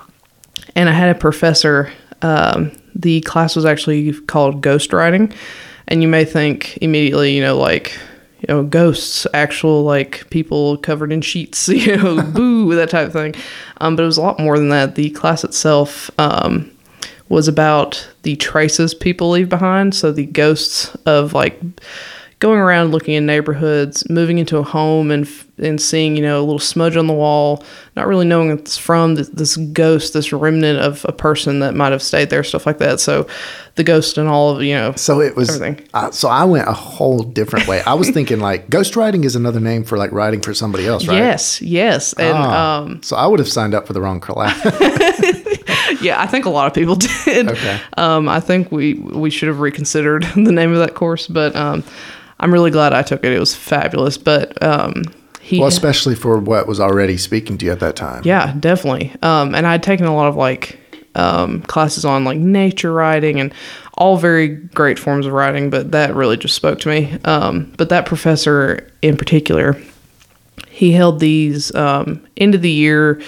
and 0.76 0.90
I 0.90 0.92
had 0.94 1.16
a 1.16 1.20
professor, 1.20 1.92
um, 2.22 2.72
the 2.96 3.22
class 3.22 3.56
was 3.56 3.66
actually 3.66 4.14
called 4.22 4.62
ghostwriting. 4.62 5.34
And 5.88 6.02
you 6.02 6.08
may 6.08 6.24
think 6.26 6.78
immediately, 6.82 7.36
you 7.36 7.42
know, 7.42 7.58
like, 7.58 7.98
you 8.48 8.54
know, 8.54 8.64
ghosts, 8.64 9.26
actual 9.34 9.84
like 9.84 10.30
people 10.30 10.78
covered 10.78 11.14
in 11.14 11.22
sheets, 11.22 11.68
you 11.70 11.96
know, 11.96 12.22
boo, 12.22 12.76
that 12.76 12.90
type 12.90 13.08
of 13.08 13.14
thing. 13.14 13.36
Um, 13.78 13.96
but 13.96 14.04
it 14.04 14.06
was 14.06 14.18
a 14.18 14.22
lot 14.22 14.40
more 14.40 14.58
than 14.60 14.70
that. 14.70 14.96
The 14.96 15.12
class 15.12 15.46
itself 15.46 16.12
um, 16.20 16.70
was 17.30 17.48
about 17.48 18.06
the 18.24 18.36
traces 18.36 18.94
people 18.94 19.30
leave 19.30 19.48
behind. 19.48 19.96
So 19.96 20.12
the 20.12 20.26
ghosts 20.26 20.94
of 21.06 21.34
like 21.34 21.58
going 22.44 22.60
around 22.60 22.92
looking 22.92 23.14
in 23.14 23.26
neighborhoods, 23.26 24.04
moving 24.10 24.38
into 24.38 24.58
a 24.58 24.64
home 24.64 25.12
and 25.12 25.26
and 25.58 25.80
seeing, 25.80 26.18
you 26.18 26.22
know, 26.22 26.42
a 26.42 26.44
little 26.44 26.60
smudge 26.60 26.98
on 26.98 27.08
the 27.08 27.14
wall, 27.14 27.64
not 27.96 28.06
really 28.06 28.26
knowing 28.26 28.50
it's 28.50 28.78
from, 28.78 29.16
this, 29.16 29.30
this 29.30 29.56
ghost, 29.56 30.14
this 30.14 30.34
remnant 30.34 30.80
of 30.80 31.06
a 31.08 31.14
person 31.14 31.60
that 31.60 31.74
might 31.74 31.94
have 31.94 32.02
stayed 32.02 32.30
there, 32.30 32.44
stuff 32.44 32.66
like 32.66 32.80
that. 32.80 33.00
So 33.00 33.28
the 33.76 33.84
ghost 33.86 34.18
and 34.18 34.28
all 34.28 34.58
of, 34.58 34.62
you 34.64 34.74
know, 34.74 34.94
So 34.98 35.22
it 35.22 35.38
was. 35.38 35.56
Everything. 35.56 35.88
Uh, 35.94 36.12
so 36.12 36.28
I 36.28 36.44
went 36.44 36.68
a 36.68 36.74
whole 36.74 37.24
different 37.24 37.66
way. 37.66 37.82
I 37.84 37.94
was 37.94 38.10
thinking 38.18 38.42
like 38.42 38.68
ghostwriting 38.68 39.24
is 39.24 39.38
another 39.38 39.62
name 39.62 39.86
for 39.86 39.98
like 39.98 40.12
writing 40.12 40.42
for 40.42 40.54
somebody 40.54 40.86
else, 40.86 41.08
right? 41.08 41.16
yes, 41.16 41.62
yes. 41.62 42.12
And 42.14 42.38
Ah, 42.38 42.80
um, 42.82 43.02
so 43.04 43.16
I 43.16 43.26
would 43.26 43.40
have 43.40 43.48
signed 43.48 43.74
up 43.74 43.88
for 43.88 43.94
the 43.94 44.02
wrong 44.02 44.20
class. 44.20 44.60
yeah, 46.02 46.22
I 46.22 46.28
think 46.28 46.44
a 46.44 46.50
lot 46.50 46.68
of 46.68 46.74
people 46.74 46.96
did. 46.96 47.48
Okay. 47.48 47.80
Um, 47.96 48.28
I 48.28 48.42
think 48.42 48.70
we 48.70 48.96
we 48.96 49.30
should 49.30 49.48
have 49.48 49.62
reconsidered 49.62 50.24
the 50.36 50.52
name 50.52 50.74
of 50.74 50.80
that 50.80 50.94
course, 50.94 51.28
but 51.28 51.56
um, 51.56 51.84
I'm 52.40 52.54
really 52.54 52.72
glad 52.72 52.94
I 52.94 53.04
took 53.04 53.24
it. 53.24 53.32
It 53.32 53.40
was 53.40 53.56
fabulous. 53.56 54.18
But 54.18 54.62
um, 54.62 55.04
he, 55.42 55.60
well, 55.60 55.68
especially 55.68 56.16
for 56.16 56.38
what 56.40 56.68
was 56.68 56.80
already 56.80 57.18
speaking 57.18 57.58
to 57.60 57.66
you 57.66 57.72
at 57.72 57.80
that 57.82 57.96
time. 57.96 58.22
yeah, 58.26 58.54
definitely. 58.60 59.14
Um, 59.22 59.56
and 59.56 59.68
I 59.68 59.74
had 59.74 59.84
taken 59.84 60.06
a 60.06 60.16
lot 60.16 60.28
of 60.28 60.36
like 60.36 60.80
um, 61.16 61.62
classes 61.64 62.06
on 62.06 62.24
like 62.24 62.38
nature 62.38 62.94
writing 62.94 63.40
and 63.40 63.54
all 63.96 64.18
very 64.18 64.48
great 64.48 64.98
forms 64.98 65.26
of 65.26 65.34
writing, 65.34 65.70
but 65.70 65.92
that 65.92 66.16
really 66.16 66.38
just 66.38 66.56
spoke 66.56 66.80
to 66.80 66.90
me. 66.90 67.18
Um, 67.26 67.74
but 67.78 67.90
that 67.90 68.06
professor 68.06 68.90
in 69.02 69.18
particular, 69.18 69.80
he 70.70 70.92
held 70.92 71.20
these 71.20 71.74
um, 71.76 72.26
end 72.38 72.56
of 72.56 72.62
the 72.62 72.72
year 72.72 73.22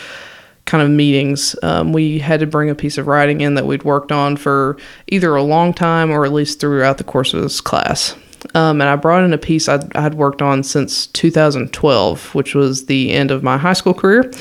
kind 0.66 0.82
of 0.82 0.90
meetings. 0.90 1.56
Um, 1.62 1.94
we 1.94 2.18
had 2.18 2.40
to 2.40 2.48
bring 2.48 2.70
a 2.70 2.76
piece 2.76 2.98
of 2.98 3.08
writing 3.08 3.42
in 3.42 3.54
that 3.56 3.68
we'd 3.68 3.84
worked 3.84 4.12
on 4.12 4.36
for 4.36 4.78
either 5.08 5.36
a 5.36 5.44
long 5.44 5.74
time 5.74 6.10
or 6.10 6.26
at 6.26 6.34
least 6.34 6.60
throughout 6.60 6.98
the 6.98 7.04
course 7.04 7.34
of 7.34 7.42
this 7.42 7.62
class. 7.62 8.16
Um, 8.54 8.80
and 8.82 8.84
I 8.90 8.96
brought 8.96 9.24
in 9.24 9.34
a 9.34 9.38
piece 9.38 9.68
I'd, 9.68 9.96
I'd 9.96 10.14
worked 10.14 10.42
on 10.42 10.64
since 10.64 11.08
2012, 11.08 12.36
which 12.36 12.54
was 12.56 12.86
the 12.86 13.12
end 13.12 13.32
of 13.32 13.44
my 13.44 13.58
high 13.58 13.74
school 13.74 13.94
career. 13.94 14.32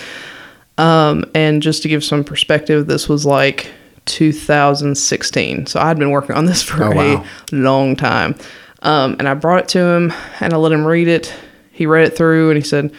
Um, 0.78 1.24
and 1.34 1.62
just 1.62 1.82
to 1.82 1.88
give 1.88 2.04
some 2.04 2.24
perspective, 2.24 2.86
this 2.86 3.08
was 3.08 3.24
like 3.24 3.70
2016. 4.06 5.66
So 5.66 5.80
I'd 5.80 5.98
been 5.98 6.10
working 6.10 6.36
on 6.36 6.44
this 6.46 6.62
for 6.62 6.84
Oh, 6.84 6.90
wow. 6.94 7.24
a 7.52 7.56
long 7.56 7.96
time. 7.96 8.34
Um, 8.82 9.16
and 9.18 9.28
I 9.28 9.34
brought 9.34 9.60
it 9.60 9.68
to 9.68 9.78
him 9.80 10.12
and 10.40 10.52
I 10.52 10.56
let 10.56 10.72
him 10.72 10.84
read 10.84 11.08
it. 11.08 11.32
He 11.72 11.86
read 11.86 12.06
it 12.06 12.16
through 12.16 12.50
and 12.50 12.56
he 12.56 12.62
said, 12.62 12.92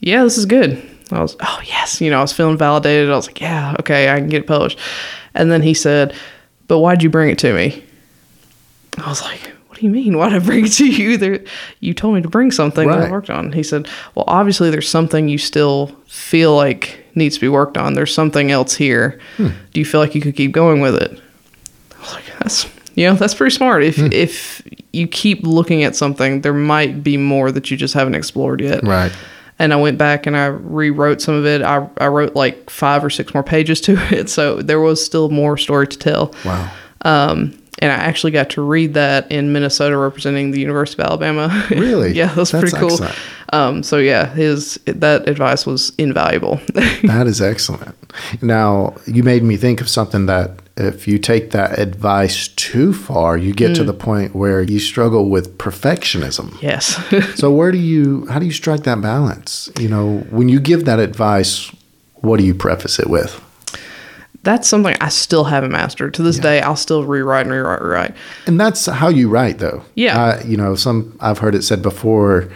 Yeah, 0.00 0.24
this 0.24 0.36
is 0.38 0.46
good. 0.46 0.82
I 1.12 1.20
was, 1.20 1.36
Oh, 1.40 1.60
yes. 1.64 2.00
You 2.00 2.10
know, 2.10 2.18
I 2.18 2.22
was 2.22 2.32
feeling 2.32 2.58
validated. 2.58 3.10
I 3.10 3.16
was 3.16 3.26
like, 3.26 3.40
Yeah, 3.40 3.76
okay, 3.80 4.10
I 4.10 4.16
can 4.18 4.28
get 4.28 4.42
it 4.42 4.46
published. 4.46 4.78
And 5.34 5.50
then 5.50 5.62
he 5.62 5.74
said, 5.74 6.14
But 6.68 6.78
why'd 6.80 7.02
you 7.02 7.10
bring 7.10 7.30
it 7.30 7.38
to 7.40 7.52
me? 7.54 7.84
I 8.98 9.08
was 9.08 9.22
like, 9.22 9.52
do 9.80 9.86
you 9.86 9.92
mean? 9.92 10.16
Why'd 10.18 10.32
I 10.32 10.38
bring 10.38 10.66
it 10.66 10.72
to 10.72 10.86
you? 10.86 11.16
There, 11.16 11.40
you 11.80 11.94
told 11.94 12.14
me 12.14 12.22
to 12.22 12.28
bring 12.28 12.50
something 12.50 12.88
that 12.88 13.00
I 13.08 13.10
worked 13.10 13.30
on. 13.30 13.52
He 13.52 13.62
said, 13.62 13.88
Well, 14.14 14.24
obviously, 14.28 14.70
there's 14.70 14.88
something 14.88 15.28
you 15.28 15.38
still 15.38 15.88
feel 16.06 16.54
like 16.54 17.04
needs 17.14 17.34
to 17.36 17.40
be 17.40 17.48
worked 17.48 17.76
on. 17.76 17.94
There's 17.94 18.14
something 18.14 18.50
else 18.50 18.74
here. 18.74 19.18
Do 19.38 19.52
you 19.74 19.84
feel 19.84 20.00
like 20.00 20.14
you 20.14 20.20
could 20.20 20.36
keep 20.36 20.52
going 20.52 20.80
with 20.80 20.94
it? 20.96 21.20
I 21.96 22.00
was 22.00 22.12
like, 22.14 22.24
That's, 22.38 22.66
you 22.94 23.06
know, 23.08 23.14
that's 23.14 23.34
pretty 23.34 23.54
smart. 23.54 23.82
If, 23.82 23.98
if 23.98 24.62
you 24.92 25.06
keep 25.08 25.42
looking 25.44 25.82
at 25.84 25.96
something, 25.96 26.42
there 26.42 26.52
might 26.54 27.02
be 27.02 27.16
more 27.16 27.50
that 27.52 27.70
you 27.70 27.76
just 27.76 27.94
haven't 27.94 28.14
explored 28.14 28.60
yet 28.60 28.82
Right. 28.84 29.12
and 29.58 29.72
I 29.72 29.76
went 29.76 29.96
back 29.98 30.26
and 30.26 30.36
I 30.36 30.46
rewrote 30.46 31.20
some 31.22 31.34
of 31.34 31.46
it. 31.46 31.62
I, 31.62 31.88
I 31.98 32.08
wrote 32.08 32.34
like 32.34 32.68
five 32.70 33.04
or 33.04 33.10
six 33.10 33.32
more 33.34 33.42
pages 33.44 33.80
to 33.82 33.96
it, 34.14 34.28
so 34.28 34.60
there 34.62 34.80
was 34.80 35.04
still 35.04 35.30
more 35.30 35.56
story 35.56 35.86
to 35.88 35.98
tell. 35.98 36.34
Wow. 36.44 36.70
Um, 37.02 37.56
and 37.80 37.90
I 37.90 37.96
actually 37.96 38.32
got 38.32 38.50
to 38.50 38.62
read 38.62 38.94
that 38.94 39.30
in 39.32 39.52
Minnesota, 39.52 39.96
representing 39.96 40.50
the 40.52 40.60
University 40.60 41.02
of 41.02 41.06
Alabama. 41.08 41.48
Really? 41.70 42.12
yeah, 42.12 42.26
that 42.26 42.36
That's 42.36 42.50
pretty 42.50 42.76
cool. 42.76 42.98
Um, 43.52 43.82
so 43.82 43.96
yeah, 43.98 44.32
his 44.34 44.78
that 44.86 45.28
advice 45.28 45.66
was 45.66 45.92
invaluable. 45.98 46.60
That 47.04 47.26
is 47.26 47.40
excellent. 47.40 47.94
Now, 48.42 48.94
you 49.06 49.22
made 49.22 49.42
me 49.42 49.56
think 49.56 49.80
of 49.80 49.88
something 49.88 50.26
that 50.26 50.50
if 50.76 51.06
you 51.08 51.18
take 51.18 51.50
that 51.50 51.78
advice 51.78 52.48
too 52.48 52.92
far, 52.92 53.36
you 53.36 53.52
get 53.52 53.70
Mm. 53.72 53.74
to 53.76 53.84
the 53.84 53.92
point 53.92 54.34
where 54.34 54.62
you 54.62 54.78
struggle 54.78 55.28
with 55.28 55.58
perfectionism. 55.58 56.56
yes. 56.62 56.96
So, 57.40 57.50
where 57.50 57.72
do 57.72 57.78
you, 57.78 58.26
how 58.26 58.38
do 58.38 58.46
you 58.46 58.52
strike 58.52 58.82
that 58.84 59.00
balance? 59.00 59.70
You 59.78 59.88
know, 59.88 60.18
when 60.30 60.48
you 60.48 60.60
give 60.60 60.84
that 60.84 60.98
advice, 60.98 61.70
what 62.22 62.38
do 62.38 62.44
you 62.46 62.54
preface 62.54 62.98
it 62.98 63.08
with? 63.10 63.40
That's 64.42 64.66
something 64.66 64.96
I 65.00 65.10
still 65.10 65.44
haven't 65.44 65.70
mastered. 65.70 66.14
To 66.14 66.22
this 66.22 66.38
day, 66.38 66.62
I'll 66.62 66.76
still 66.76 67.04
rewrite 67.04 67.46
and 67.46 67.54
rewrite, 67.54 67.82
rewrite. 67.82 68.14
And 68.46 68.58
that's 68.58 68.86
how 68.86 69.08
you 69.08 69.28
write, 69.28 69.58
though. 69.58 69.84
Yeah. 69.94 70.18
Uh, 70.18 70.42
you 70.46 70.56
know, 70.56 70.74
some, 70.74 71.16
I've 71.20 71.38
heard 71.38 71.54
it 71.54 71.62
said 71.62 71.82
before, 71.82 72.50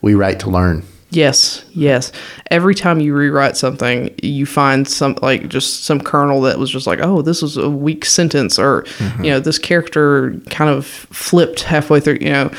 we 0.00 0.14
write 0.14 0.40
to 0.40 0.50
learn. 0.50 0.82
Yes, 1.10 1.64
yes. 1.72 2.10
Every 2.50 2.74
time 2.74 3.00
you 3.00 3.14
rewrite 3.14 3.56
something, 3.56 4.12
you 4.22 4.44
find 4.44 4.88
some 4.88 5.16
like 5.22 5.48
just 5.48 5.84
some 5.84 6.00
kernel 6.00 6.40
that 6.42 6.58
was 6.58 6.68
just 6.68 6.86
like, 6.86 6.98
oh, 7.00 7.22
this 7.22 7.42
was 7.42 7.56
a 7.56 7.70
weak 7.70 8.04
sentence, 8.04 8.58
or 8.58 8.84
you 9.18 9.30
know, 9.30 9.38
this 9.38 9.58
character 9.58 10.34
kind 10.50 10.68
of 10.68 10.84
flipped 10.84 11.62
halfway 11.62 12.00
through, 12.00 12.18
you 12.20 12.30
know, 12.30 12.50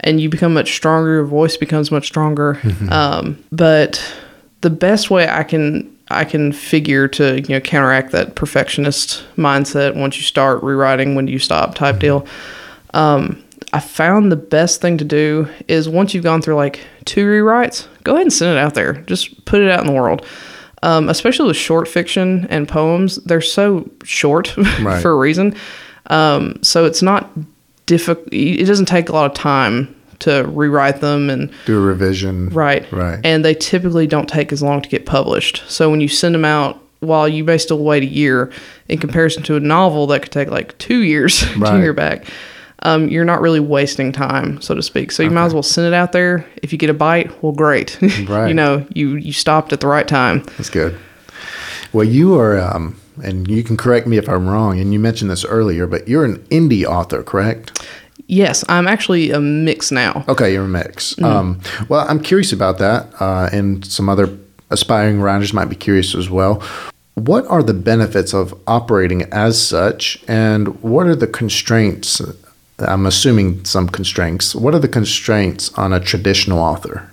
and 0.00 0.20
you 0.20 0.28
become 0.28 0.54
much 0.54 0.74
stronger. 0.74 1.14
Your 1.14 1.24
voice 1.24 1.56
becomes 1.56 1.90
much 1.90 2.06
stronger. 2.06 2.60
Um, 2.88 3.42
but 3.50 4.00
the 4.60 4.70
best 4.70 5.10
way 5.10 5.28
I 5.28 5.42
can 5.42 5.97
I 6.10 6.24
can 6.24 6.52
figure 6.52 7.06
to 7.08 7.40
you 7.40 7.48
know 7.48 7.60
counteract 7.60 8.12
that 8.12 8.34
perfectionist 8.34 9.24
mindset 9.36 9.94
once 9.96 10.16
you 10.16 10.22
start 10.22 10.62
rewriting, 10.62 11.14
when 11.14 11.26
do 11.26 11.32
you 11.32 11.38
stop 11.38 11.74
type 11.74 11.98
deal. 11.98 12.26
Um, 12.94 13.42
I 13.72 13.80
found 13.80 14.32
the 14.32 14.36
best 14.36 14.80
thing 14.80 14.96
to 14.98 15.04
do 15.04 15.46
is 15.68 15.88
once 15.88 16.14
you've 16.14 16.24
gone 16.24 16.40
through 16.40 16.54
like 16.56 16.80
two 17.04 17.26
rewrites, 17.26 17.86
go 18.04 18.12
ahead 18.12 18.22
and 18.22 18.32
send 18.32 18.56
it 18.56 18.58
out 18.58 18.74
there. 18.74 18.94
Just 19.02 19.44
put 19.44 19.60
it 19.60 19.70
out 19.70 19.80
in 19.80 19.86
the 19.86 19.92
world. 19.92 20.24
Um, 20.82 21.08
especially 21.08 21.48
with 21.48 21.56
short 21.56 21.88
fiction 21.88 22.46
and 22.50 22.66
poems, 22.68 23.16
they're 23.24 23.40
so 23.40 23.90
short 24.04 24.56
Right. 24.80 25.02
for 25.02 25.10
a 25.10 25.16
reason. 25.16 25.54
Um, 26.06 26.62
so 26.62 26.84
it's 26.86 27.02
not 27.02 27.28
difficult. 27.84 28.28
It 28.32 28.64
doesn't 28.64 28.86
take 28.86 29.08
a 29.08 29.12
lot 29.12 29.26
of 29.26 29.34
time 29.36 29.94
to 30.20 30.44
rewrite 30.48 31.00
them 31.00 31.30
and 31.30 31.50
Do 31.66 31.78
a 31.78 31.80
revision. 31.80 32.48
Right. 32.50 32.90
Right. 32.92 33.20
And 33.24 33.44
they 33.44 33.54
typically 33.54 34.06
don't 34.06 34.28
take 34.28 34.52
as 34.52 34.62
long 34.62 34.82
to 34.82 34.88
get 34.88 35.06
published. 35.06 35.62
So 35.68 35.90
when 35.90 36.00
you 36.00 36.08
send 36.08 36.34
them 36.34 36.44
out, 36.44 36.82
while 37.00 37.28
you 37.28 37.44
may 37.44 37.58
still 37.58 37.78
wait 37.78 38.02
a 38.02 38.06
year, 38.06 38.50
in 38.88 38.98
comparison 38.98 39.42
to 39.44 39.54
a 39.56 39.60
novel 39.60 40.06
that 40.08 40.22
could 40.22 40.32
take 40.32 40.48
like 40.50 40.76
two 40.78 40.98
years 41.02 41.40
to 41.52 41.58
Right. 41.58 41.80
hear 41.80 41.92
back, 41.92 42.24
um, 42.82 43.08
you're 43.08 43.24
not 43.24 43.40
really 43.40 43.60
wasting 43.60 44.10
time, 44.12 44.60
so 44.60 44.74
to 44.74 44.82
speak. 44.82 45.10
So 45.12 45.22
you 45.22 45.30
might 45.30 45.46
as 45.46 45.54
well 45.54 45.62
send 45.62 45.86
it 45.86 45.94
out 45.94 46.12
there. 46.12 46.44
If 46.62 46.72
you 46.72 46.78
get 46.78 46.90
a 46.90 46.94
bite, 46.94 47.42
well, 47.42 47.52
great. 47.52 47.98
Right. 48.28 48.48
you 48.48 48.54
know, 48.54 48.84
you 48.94 49.14
you 49.16 49.32
stopped 49.32 49.72
at 49.72 49.80
the 49.80 49.86
right 49.88 50.06
time. 50.08 50.42
That's 50.56 50.70
good. 50.70 50.96
Well, 51.92 52.04
you 52.04 52.38
are, 52.38 52.58
um, 52.60 52.96
and 53.24 53.48
you 53.48 53.62
can 53.64 53.76
correct 53.76 54.06
me 54.06 54.16
if 54.18 54.28
I'm 54.28 54.48
wrong, 54.48 54.78
and 54.80 54.92
you 54.92 54.98
mentioned 54.98 55.30
this 55.30 55.44
earlier, 55.44 55.86
but 55.86 56.06
you're 56.06 56.24
an 56.24 56.38
indie 56.50 56.84
author, 56.84 57.22
correct? 57.22 57.88
Yes, 58.26 58.64
I'm 58.68 58.86
actually 58.86 59.30
a 59.30 59.40
mix 59.40 59.90
now. 59.90 60.24
Okay, 60.28 60.52
you're 60.52 60.64
a 60.64 60.68
mix. 60.68 61.20
Um, 61.22 61.60
well, 61.88 62.06
I'm 62.08 62.20
curious 62.20 62.52
about 62.52 62.78
that, 62.78 63.08
uh, 63.20 63.48
and 63.52 63.84
some 63.86 64.08
other 64.08 64.36
aspiring 64.70 65.20
writers 65.20 65.54
might 65.54 65.70
be 65.70 65.76
curious 65.76 66.14
as 66.14 66.28
well. 66.28 66.62
What 67.14 67.46
are 67.46 67.62
the 67.62 67.74
benefits 67.74 68.34
of 68.34 68.54
operating 68.66 69.22
as 69.32 69.60
such, 69.60 70.22
and 70.28 70.80
what 70.82 71.06
are 71.06 71.16
the 71.16 71.26
constraints? 71.26 72.20
I'm 72.78 73.06
assuming 73.06 73.64
some 73.64 73.88
constraints. 73.88 74.54
What 74.54 74.74
are 74.74 74.78
the 74.78 74.88
constraints 74.88 75.72
on 75.74 75.92
a 75.92 75.98
traditional 75.98 76.60
author? 76.60 77.10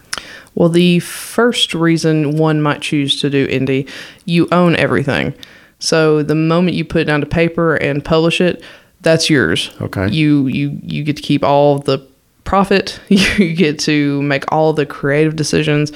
Well, 0.54 0.70
the 0.70 1.00
first 1.00 1.74
reason 1.74 2.38
one 2.38 2.62
might 2.62 2.82
choose 2.82 3.20
to 3.22 3.30
do 3.30 3.48
indie, 3.48 3.89
you 4.26 4.48
own 4.52 4.76
everything. 4.76 5.34
So 5.80 6.24
the 6.24 6.36
moment 6.36 6.78
you 6.78 6.86
put 6.86 7.02
it 7.02 7.06
down 7.06 7.20
to 7.22 7.26
paper 7.26 7.76
and 7.76 8.04
publish 8.04 8.39
it, 8.39 8.63
that's 9.06 9.30
yours. 9.30 9.70
Okay. 9.80 10.10
You 10.10 10.48
you 10.48 10.78
you 10.84 11.04
get 11.04 11.15
to 11.15 11.22
keep 11.22 11.44
all 11.44 11.80
the 11.80 12.06
profit. 12.44 13.00
You 13.10 13.54
get 13.56 13.80
to 13.80 14.22
make 14.24 14.44
all 14.52 14.74
the 14.74 14.86
creative 14.86 15.36
decisions. 15.38 15.91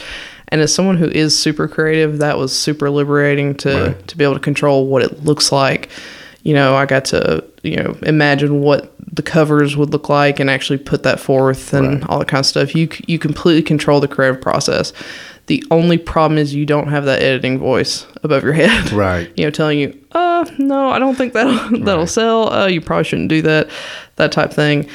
And 0.52 0.62
as 0.62 0.74
someone 0.74 0.98
who 0.98 1.08
is 1.10 1.38
super 1.38 1.68
creative, 1.68 2.20
that 2.20 2.38
was 2.38 2.58
super 2.58 2.90
liberating 2.90 3.54
to 3.58 3.70
Right. 3.88 4.08
to 4.08 4.18
be 4.18 4.24
able 4.24 4.34
to 4.36 4.40
control 4.40 4.88
what 4.88 5.04
it 5.04 5.24
looks 5.26 5.52
like. 5.52 5.90
You 6.44 6.54
know, 6.54 6.76
I 6.76 6.86
got 6.86 7.06
to 7.06 7.44
you 7.64 7.76
know 7.76 7.98
imagine 8.04 8.62
what 8.62 8.94
the 9.12 9.22
covers 9.24 9.76
would 9.76 9.90
look 9.92 10.08
like 10.10 10.40
and 10.40 10.50
actually 10.50 10.78
put 10.80 11.04
that 11.04 11.20
forth 11.20 11.74
and 11.74 11.88
Right. 12.02 12.10
all 12.10 12.20
that 12.20 12.28
kind 12.30 12.40
of 12.40 12.46
stuff. 12.46 12.74
You 12.76 12.88
you 13.08 13.20
completely 13.20 13.62
control 13.64 14.00
the 14.00 14.08
creative 14.08 14.42
process. 14.42 14.94
The 15.50 15.64
only 15.72 15.98
problem 15.98 16.38
is 16.38 16.54
you 16.54 16.68
don't 16.68 16.90
have 16.90 17.06
that 17.06 17.24
editing 17.24 17.58
voice 17.58 18.06
above 18.24 18.44
your 18.44 18.54
head, 18.54 18.92
Right. 18.94 19.32
You 19.36 19.46
know, 19.46 19.50
telling 19.50 19.80
you, 19.80 20.00
"Uh, 20.12 20.46
no, 20.60 20.92
I 20.92 21.00
don't 21.00 21.16
think 21.16 21.34
that'll 21.34 21.80
that'll 21.84 22.06
sell. 22.06 22.54
Uh, 22.54 22.68
you 22.68 22.82
probably 22.82 23.06
shouldn't 23.06 23.30
do 23.30 23.42
that," 23.42 23.68
that 24.18 24.32
type 24.32 24.54
thing. 24.54 24.88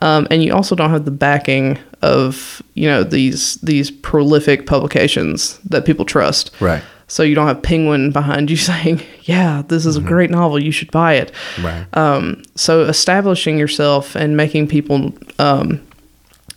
Um, 0.00 0.26
and 0.30 0.42
you 0.42 0.54
also 0.54 0.74
don't 0.74 0.88
have 0.88 1.04
the 1.04 1.10
backing 1.10 1.78
of 2.00 2.62
you 2.72 2.88
know 2.88 3.04
these 3.04 3.56
these 3.56 3.90
prolific 3.90 4.66
publications 4.66 5.58
that 5.58 5.84
people 5.84 6.06
trust. 6.06 6.52
Right. 6.58 6.82
So 7.06 7.22
you 7.22 7.34
don't 7.34 7.46
have 7.46 7.62
Penguin 7.62 8.10
behind 8.10 8.50
you 8.50 8.56
saying, 8.70 9.02
"Yeah, 9.24 9.62
this 9.68 9.84
is 9.84 9.98
a 9.98 10.00
great 10.00 10.30
novel. 10.30 10.58
You 10.58 10.72
should 10.72 10.90
buy 10.90 11.16
it." 11.16 11.32
Right. 11.62 11.84
Um, 11.92 12.42
so 12.54 12.84
establishing 12.84 13.58
yourself 13.58 14.14
and 14.14 14.38
making 14.38 14.68
people, 14.68 15.12
um, 15.38 15.86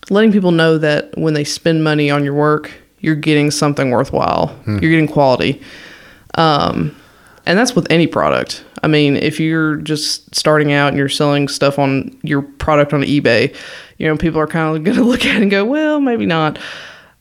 letting 0.09 0.31
people 0.31 0.51
know 0.51 0.77
that 0.77 1.17
when 1.17 1.33
they 1.33 1.43
spend 1.43 1.83
money 1.83 2.09
on 2.09 2.23
your 2.23 2.33
work, 2.33 2.71
you're 3.01 3.15
getting 3.15 3.51
something 3.51 3.91
worthwhile. 3.91 4.55
You're 4.65 4.91
getting 4.91 5.07
quality. 5.07 5.61
Um, 6.35 6.95
and 7.45 7.57
that's 7.57 7.75
with 7.75 7.89
any 7.91 8.07
product. 8.07 8.63
I 8.83 8.87
mean, 8.87 9.17
if 9.17 9.39
you're 9.39 9.75
just 9.77 10.33
starting 10.33 10.71
out 10.71 10.89
and 10.89 10.97
you're 10.97 11.09
selling 11.09 11.47
stuff 11.47 11.77
on 11.77 12.17
your 12.23 12.41
product 12.41 12.93
on 12.93 13.01
eBay, 13.01 13.55
you 13.97 14.07
know, 14.07 14.15
people 14.15 14.39
are 14.39 14.47
kind 14.47 14.77
of 14.77 14.83
going 14.85 14.97
to 14.97 15.03
look 15.03 15.25
at 15.25 15.35
it 15.35 15.41
and 15.41 15.51
go, 15.51 15.65
well, 15.65 15.99
maybe 15.99 16.25
not. 16.25 16.59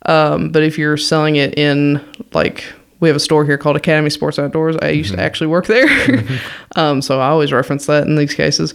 Um, 0.06 0.50
but 0.50 0.62
if 0.62 0.78
you're 0.78 0.96
selling 0.96 1.36
it 1.36 1.58
in 1.58 2.02
like 2.32 2.64
we 3.00 3.08
have 3.08 3.16
a 3.16 3.20
store 3.20 3.44
here 3.44 3.58
called 3.58 3.76
Academy 3.76 4.10
Sports 4.10 4.38
Outdoors. 4.38 4.76
I 4.80 4.90
used 4.90 5.14
to 5.14 5.20
actually 5.20 5.46
work 5.46 5.66
there, 5.66 5.88
um, 6.76 7.00
so 7.02 7.18
I 7.18 7.28
always 7.28 7.50
reference 7.50 7.86
that 7.86 8.06
in 8.06 8.16
these 8.16 8.34
cases. 8.34 8.74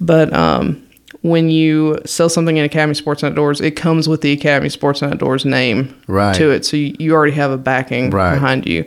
But 0.00 0.32
um, 0.32 0.83
when 1.24 1.48
you 1.48 1.96
sell 2.04 2.28
something 2.28 2.58
in 2.58 2.66
Academy 2.66 2.92
Sports 2.92 3.22
and 3.22 3.32
Outdoors, 3.32 3.58
it 3.62 3.70
comes 3.70 4.06
with 4.06 4.20
the 4.20 4.30
Academy 4.32 4.68
Sports 4.68 5.00
and 5.00 5.10
Outdoors 5.10 5.46
name 5.46 5.98
Right. 6.06 6.34
to 6.34 6.50
it, 6.50 6.66
so 6.66 6.76
you, 6.76 6.94
you 6.98 7.14
already 7.14 7.32
have 7.32 7.50
a 7.50 7.56
backing 7.56 8.10
Right. 8.10 8.34
behind 8.34 8.66
you. 8.66 8.84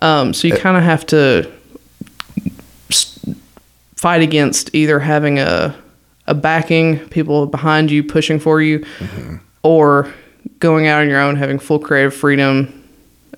Um, 0.00 0.32
so 0.32 0.48
you 0.48 0.54
uh, 0.54 0.58
kind 0.58 0.78
of 0.78 0.82
have 0.82 1.04
to 1.08 1.52
fight 3.96 4.22
against 4.22 4.74
either 4.74 4.98
having 4.98 5.38
a 5.38 5.74
a 6.26 6.34
backing, 6.34 6.98
people 7.08 7.46
behind 7.46 7.90
you 7.90 8.02
pushing 8.02 8.38
for 8.38 8.60
you, 8.62 8.80
mm-hmm. 8.80 9.36
or 9.62 10.12
going 10.60 10.86
out 10.86 11.02
on 11.02 11.08
your 11.08 11.20
own, 11.20 11.36
having 11.36 11.58
full 11.58 11.78
creative 11.78 12.14
freedom, 12.14 12.82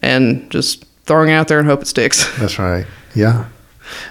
and 0.02 0.48
just 0.50 0.84
throwing 1.04 1.30
it 1.30 1.32
out 1.32 1.48
there 1.48 1.58
and 1.58 1.66
hope 1.68 1.82
it 1.82 1.86
sticks. 1.86 2.36
That's 2.38 2.58
right. 2.60 2.86
Yeah. 3.14 3.46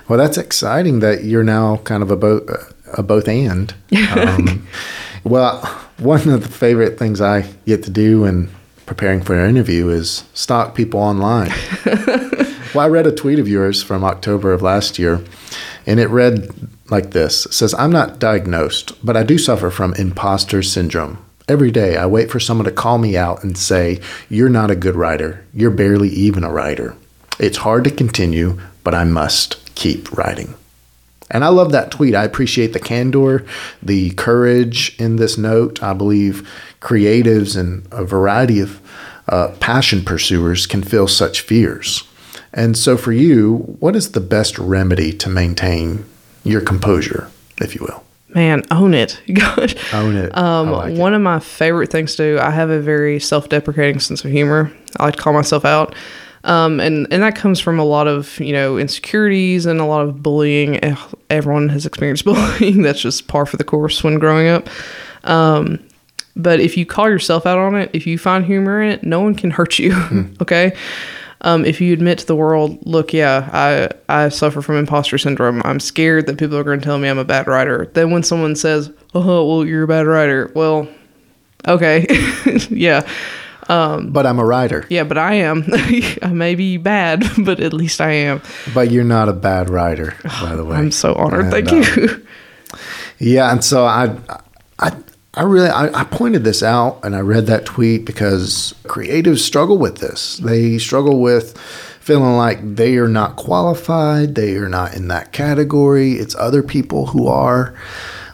Well, 0.10 0.20
that's 0.20 0.38
exciting 0.38 1.00
that 1.00 1.24
you're 1.24 1.44
now 1.44 1.78
kind 1.86 2.04
of 2.04 2.12
a 2.12 2.18
both 2.18 2.50
uh, 2.50 2.58
a 2.94 3.04
both 3.04 3.28
and. 3.28 3.74
Um, 4.16 4.68
well, 5.24 5.62
one 5.98 6.30
of 6.30 6.42
the 6.42 6.50
favorite 6.50 6.98
things 6.98 7.22
I 7.22 7.42
get 7.66 7.84
to 7.84 7.90
do 7.90 8.26
in 8.26 8.50
preparing 8.86 9.22
for 9.22 9.36
an 9.36 9.50
interview 9.50 9.90
is 9.90 10.24
stalk 10.34 10.76
people 10.76 11.00
online. 11.00 11.52
well, 11.86 12.86
I 12.86 12.88
read 12.88 13.08
a 13.08 13.12
tweet 13.12 13.40
of 13.40 13.48
yours 13.48 13.84
from 13.84 14.04
October 14.04 14.52
of 14.52 14.62
last 14.62 14.98
year, 14.98 15.24
and 15.86 16.00
it 16.00 16.08
read 16.08 16.50
like 16.90 17.12
this: 17.12 17.46
it 17.46 17.54
"says 17.54 17.74
I'm 17.76 17.92
not 17.92 18.20
diagnosed, 18.20 18.94
but 19.06 19.16
I 19.16 19.24
do 19.24 19.38
suffer 19.38 19.70
from 19.70 19.94
imposter 19.96 20.64
syndrome." 20.64 21.24
Every 21.50 21.72
day, 21.72 21.98
I 21.98 22.06
wait 22.06 22.30
for 22.30 22.40
someone 22.40 22.66
to 22.66 22.72
call 22.72 23.00
me 23.00 23.18
out 23.18 23.44
and 23.44 23.58
say, 23.58 24.00
You're 24.30 24.50
not 24.50 24.70
a 24.70 24.76
good 24.76 24.96
writer. 24.96 25.44
You're 25.52 25.72
barely 25.72 26.10
even 26.10 26.44
a 26.44 26.52
writer. 26.52 26.96
It's 27.40 27.58
hard 27.58 27.86
to 27.86 27.90
continue, 27.90 28.60
but 28.84 28.94
I 28.94 29.04
must 29.04 29.74
keep 29.74 30.16
writing. 30.16 30.54
And 31.32 31.44
I 31.44 31.50
love 31.50 31.72
that 31.72 31.92
tweet. 31.92 32.16
I 32.16 32.24
appreciate 32.24 32.74
the 32.74 32.80
candor, 32.80 33.46
the 33.82 34.12
courage 34.12 34.96
in 35.00 35.18
this 35.18 35.38
note. 35.38 35.82
I 35.84 35.94
believe 35.94 36.50
creatives 36.82 37.60
and 37.60 37.88
a 37.92 38.04
variety 38.04 38.60
of 38.60 38.82
uh, 39.28 39.54
passion 39.60 40.04
pursuers 40.04 40.66
can 40.66 40.84
feel 40.84 41.08
such 41.08 41.42
fears. 41.42 42.04
And 42.54 42.76
so, 42.76 42.98
for 42.98 43.12
you, 43.12 43.58
what 43.80 43.96
is 43.96 44.14
the 44.14 44.22
best 44.22 44.58
remedy 44.58 45.14
to 45.14 45.30
maintain 45.30 46.06
your 46.44 46.62
composure, 46.62 47.30
if 47.62 47.76
you 47.76 47.86
will? 47.88 48.04
Man, 48.30 48.64
own 48.72 48.94
it. 48.94 49.22
Gosh. 49.34 49.76
Own 49.94 50.16
it. 50.16 50.36
Um, 50.38 50.72
like 50.72 50.94
it. 50.94 51.00
one 51.00 51.14
of 51.14 51.22
my 51.22 51.40
favorite 51.40 51.92
things 51.92 52.16
to 52.16 52.36
do, 52.36 52.40
I 52.40 52.50
have 52.50 52.70
a 52.70 52.80
very 52.80 53.20
self 53.20 53.50
deprecating 53.50 54.00
sense 54.00 54.24
of 54.24 54.32
humor. 54.32 54.72
I 54.98 55.06
like 55.06 55.16
to 55.16 55.22
call 55.22 55.34
myself 55.34 55.66
out. 55.66 55.96
Um, 56.44 56.80
and, 56.80 57.06
and 57.12 57.22
that 57.22 57.36
comes 57.36 57.60
from 57.60 57.80
a 57.80 57.84
lot 57.84 58.08
of, 58.08 58.40
you 58.40 58.54
know, 58.54 58.78
insecurities 58.78 59.66
and 59.66 59.80
a 59.80 59.86
lot 59.86 60.02
of 60.02 60.24
bullying. 60.24 60.80
Everyone 61.30 61.70
has 61.70 61.86
experienced 61.86 62.26
bullying. 62.26 62.82
That's 62.82 63.02
just 63.02 63.28
par 63.28 63.46
for 63.46 63.58
the 63.58 63.64
course 63.64 64.04
when 64.04 64.20
growing 64.20 64.48
up. 64.48 64.70
Um, 65.24 65.80
but 66.36 66.60
if 66.60 66.78
you 66.78 66.86
call 66.86 67.10
yourself 67.10 67.46
out 67.46 67.58
on 67.58 67.76
it, 67.76 67.90
if 67.94 68.08
you 68.08 68.18
find 68.18 68.46
humor 68.46 68.82
in 68.82 68.92
it, 68.92 69.04
no 69.04 69.20
one 69.20 69.36
can 69.36 69.52
hurt 69.52 69.78
you. 69.78 69.94
okay. 70.42 70.76
Um, 71.42 71.64
if 71.64 71.80
you 71.80 71.94
admit 71.94 72.20
to 72.20 72.26
the 72.26 72.36
world, 72.36 72.78
look, 72.86 73.14
yeah, 73.14 73.50
I, 73.54 73.90
I 74.24 74.30
suffer 74.30 74.62
from 74.62 74.76
imposter 74.76 75.18
syndrome. 75.18 75.62
I'm 75.64 75.80
scared 75.80 76.26
that 76.28 76.38
people 76.38 76.58
are 76.58 76.64
going 76.64 76.80
to 76.80 76.86
tell 76.86 76.98
me 76.98 77.08
I'm 77.08 77.18
a 77.18 77.24
bad 77.24 77.48
writer. 77.48 77.90
Then 77.94 78.12
when 78.12 78.24
someone 78.24 78.56
says, 78.56 78.92
oh, 79.14 79.46
well, 79.46 79.66
you're 79.66 79.84
a 79.84 79.88
bad 79.88 80.06
writer, 80.06 80.52
well, 80.54 80.88
okay. 81.66 82.08
yeah. 82.70 83.08
But 83.70 84.26
I'm 84.26 84.40
a 84.40 84.46
writer. 84.46 84.86
Yeah, 84.90 85.04
but 85.04 85.18
I 85.18 85.36
am. 85.36 85.64
I 86.22 86.32
may 86.34 86.56
be 86.56 86.78
bad, 86.78 87.24
but 87.46 87.60
at 87.60 87.74
least 87.74 88.02
I 88.02 88.12
am. 88.12 88.42
But 88.74 88.92
you're 88.92 89.04
not 89.04 89.30
a 89.30 89.34
bad 89.34 89.70
writer, 89.70 90.16
by 90.42 90.56
the 90.56 90.66
way. 90.66 90.78
I'm 90.78 90.92
so 90.92 91.14
honored. 91.14 91.46
And, 91.46 91.68
Thank 91.68 91.72
uh, 91.72 91.76
you. 91.76 92.26
Yeah, 93.20 93.52
and 93.52 93.64
so 93.64 93.86
I, 93.86 94.16
I, 94.80 94.96
I 95.36 95.44
really, 95.44 95.70
I, 95.70 96.02
I 96.02 96.04
pointed 96.06 96.44
this 96.44 96.64
out, 96.64 97.00
and 97.04 97.16
I 97.16 97.20
read 97.20 97.46
that 97.48 97.66
tweet 97.66 98.06
because 98.06 98.74
creatives 98.84 99.40
struggle 99.40 99.78
with 99.78 99.98
this. 99.98 100.38
They 100.38 100.78
struggle 100.78 101.20
with 101.20 101.58
feeling 102.00 102.38
like 102.38 102.76
they 102.76 102.98
are 102.98 103.08
not 103.08 103.36
qualified, 103.36 104.34
they 104.34 104.56
are 104.56 104.70
not 104.70 104.96
in 104.96 105.10
that 105.10 105.32
category. 105.32 106.14
It's 106.14 106.34
other 106.36 106.64
people 106.64 107.06
who 107.06 107.28
are, 107.28 107.76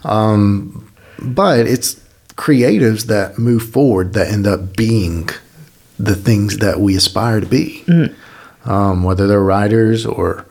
um, 0.04 0.90
but 1.18 1.66
it's 1.66 2.00
creatives 2.36 3.06
that 3.06 3.38
move 3.38 3.70
forward 3.70 4.12
that 4.12 4.28
end 4.28 4.46
up 4.46 4.76
being 4.76 5.28
the 5.98 6.14
things 6.14 6.58
that 6.58 6.80
we 6.80 6.94
aspire 6.96 7.40
to 7.40 7.46
be, 7.46 7.84
um, 8.64 9.02
whether 9.02 9.26
they're 9.26 9.42
writers 9.42 10.04
or 10.04 10.46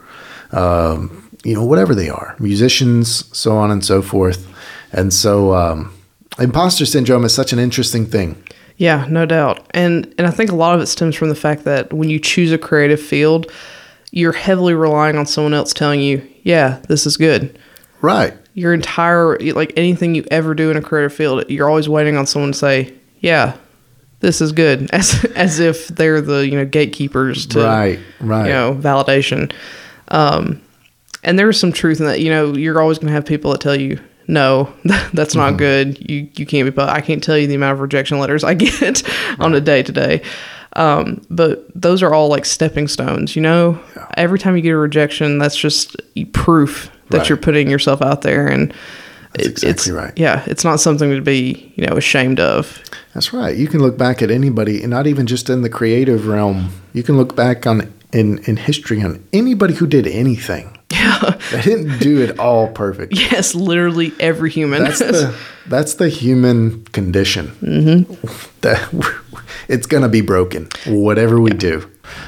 um, 0.52 1.26
you 1.44 1.54
know, 1.54 1.64
whatever 1.64 1.94
they 1.94 2.10
are, 2.10 2.36
musicians, 2.40 3.26
so 3.38 3.56
on 3.56 3.70
and 3.70 3.86
so 3.86 4.02
forth. 4.02 4.52
And 4.92 5.14
so, 5.14 5.54
um, 5.54 5.94
imposter 6.40 6.86
syndrome 6.86 7.24
is 7.24 7.36
such 7.36 7.54
an 7.54 7.60
interesting 7.60 8.06
thing. 8.06 8.42
Yeah, 8.78 9.06
no 9.10 9.26
doubt. 9.26 9.66
And 9.72 10.14
and 10.18 10.28
I 10.28 10.32
think 10.32 10.52
a 10.52 10.56
lot 10.56 10.76
of 10.76 10.82
it 10.82 10.88
stems 10.88 11.16
from 11.16 11.30
the 11.30 11.36
fact 11.36 11.64
that 11.64 11.94
when 11.94 12.10
you 12.10 12.20
choose 12.20 12.52
a 12.52 12.58
creative 12.58 13.00
field, 13.00 13.50
you're 14.12 14.34
heavily 14.34 14.74
relying 14.74 15.18
on 15.18 15.26
someone 15.26 15.54
else 15.54 15.72
telling 15.72 16.02
you, 16.02 16.28
"Yeah, 16.44 16.80
this 16.90 17.06
is 17.06 17.16
good." 17.16 17.58
Right. 18.02 18.34
Your 18.56 18.74
entire 18.74 19.38
like 19.38 19.74
anything 19.78 20.16
you 20.16 20.26
ever 20.32 20.56
do 20.56 20.72
in 20.72 20.78
a 20.78 20.82
creative 20.82 21.14
field, 21.14 21.48
you're 21.50 21.70
always 21.70 21.88
waiting 21.88 22.18
on 22.18 22.26
someone 22.26 22.54
to 22.54 22.58
say, 22.58 22.94
"Yeah, 23.20 23.56
this 24.22 24.42
is 24.42 24.52
good," 24.52 24.90
as 24.94 25.24
as 25.36 25.60
if 25.60 25.90
they're 25.90 26.22
the 26.22 26.48
you 26.48 26.56
know 26.56 26.66
gatekeepers 26.66 27.46
to 27.48 27.64
right. 27.64 28.00
Right. 28.20 28.48
you 28.48 28.54
know 28.54 28.74
validation. 28.74 29.54
Um, 30.08 30.62
and 31.24 31.38
there's 31.38 31.60
some 31.60 31.72
truth 31.72 32.00
in 32.00 32.08
that. 32.08 32.22
You 32.22 32.32
know, 32.32 32.56
you're 32.56 32.82
always 32.82 32.98
going 32.98 33.08
to 33.08 33.14
have 33.14 33.26
people 33.26 33.52
that 33.52 33.62
tell 33.62 33.80
you 33.80 34.00
no, 34.28 34.74
that's 35.14 35.36
not 35.36 35.58
good. 35.58 36.10
You 36.10 36.30
you 36.36 36.46
can't 36.46 36.74
be. 36.74 36.82
I 36.82 37.02
can't 37.02 37.24
tell 37.24 37.38
you 37.38 37.48
the 37.48 37.56
amount 37.56 37.74
of 37.74 37.80
rejection 37.80 38.20
letters 38.20 38.44
I 38.44 38.54
get 38.56 39.04
on 39.40 39.54
a 39.54 39.62
day 39.62 39.84
to 39.84 39.92
day. 39.92 40.22
Um, 40.74 41.22
but 41.30 41.66
those 41.74 42.04
are 42.04 42.14
all 42.14 42.28
like 42.28 42.46
stepping 42.46 42.88
stones. 42.88 43.36
You 43.36 43.42
know, 43.42 43.80
every 44.18 44.40
time 44.40 44.56
you 44.56 44.62
get 44.62 44.72
a 44.72 44.78
rejection, 44.78 45.38
that's 45.38 45.56
just 45.56 45.96
proof 46.34 46.92
that 47.10 47.20
Right. 47.20 47.30
you're 47.30 47.38
putting 47.38 47.70
yourself 47.70 48.02
out 48.02 48.22
there, 48.22 48.48
and 48.48 48.74
That's 49.34 49.48
it- 49.48 49.52
exactly 49.52 49.70
it's 49.72 49.90
right. 49.90 50.14
yeah, 50.16 50.44
it's 50.48 50.64
not 50.64 50.80
something 50.80 51.12
to 51.14 51.22
be 51.22 51.72
you 51.76 51.86
know 51.86 51.96
ashamed 51.98 52.40
of. 52.40 52.80
That's 53.14 53.34
right. 53.34 53.56
You 53.56 53.68
can 53.68 53.80
look 53.82 53.98
back 53.98 54.22
at 54.22 54.30
anybody, 54.32 54.82
and 54.82 54.90
not 54.90 55.08
even 55.08 55.26
just 55.26 55.50
in 55.50 55.62
the 55.62 55.70
creative 55.70 56.28
realm. 56.28 56.70
You 56.94 57.04
can 57.04 57.18
look 57.18 57.36
back 57.36 57.66
on 57.68 57.92
in 58.14 58.40
in 58.46 58.58
history 58.58 59.02
on 59.04 59.24
anybody 59.34 59.74
who 59.74 59.88
did 59.88 60.08
anything. 60.08 60.72
Yeah. 60.92 61.36
They 61.52 61.62
didn't 61.62 62.00
do 62.00 62.22
it 62.22 62.40
all 62.40 62.68
perfect. 62.70 63.14
Yes, 63.16 63.54
literally 63.56 64.14
every 64.20 64.50
human. 64.50 64.84
That's 64.84 65.00
the 65.00 65.34
that's 65.68 65.96
the 65.96 66.10
human 66.10 66.84
condition. 66.94 67.48
Mm-hmm. 67.62 68.14
That 68.62 68.80
it's 69.68 69.88
gonna 69.88 70.10
be 70.10 70.22
broken, 70.22 70.68
whatever 70.88 71.40
we 71.40 71.52
do. 71.52 71.88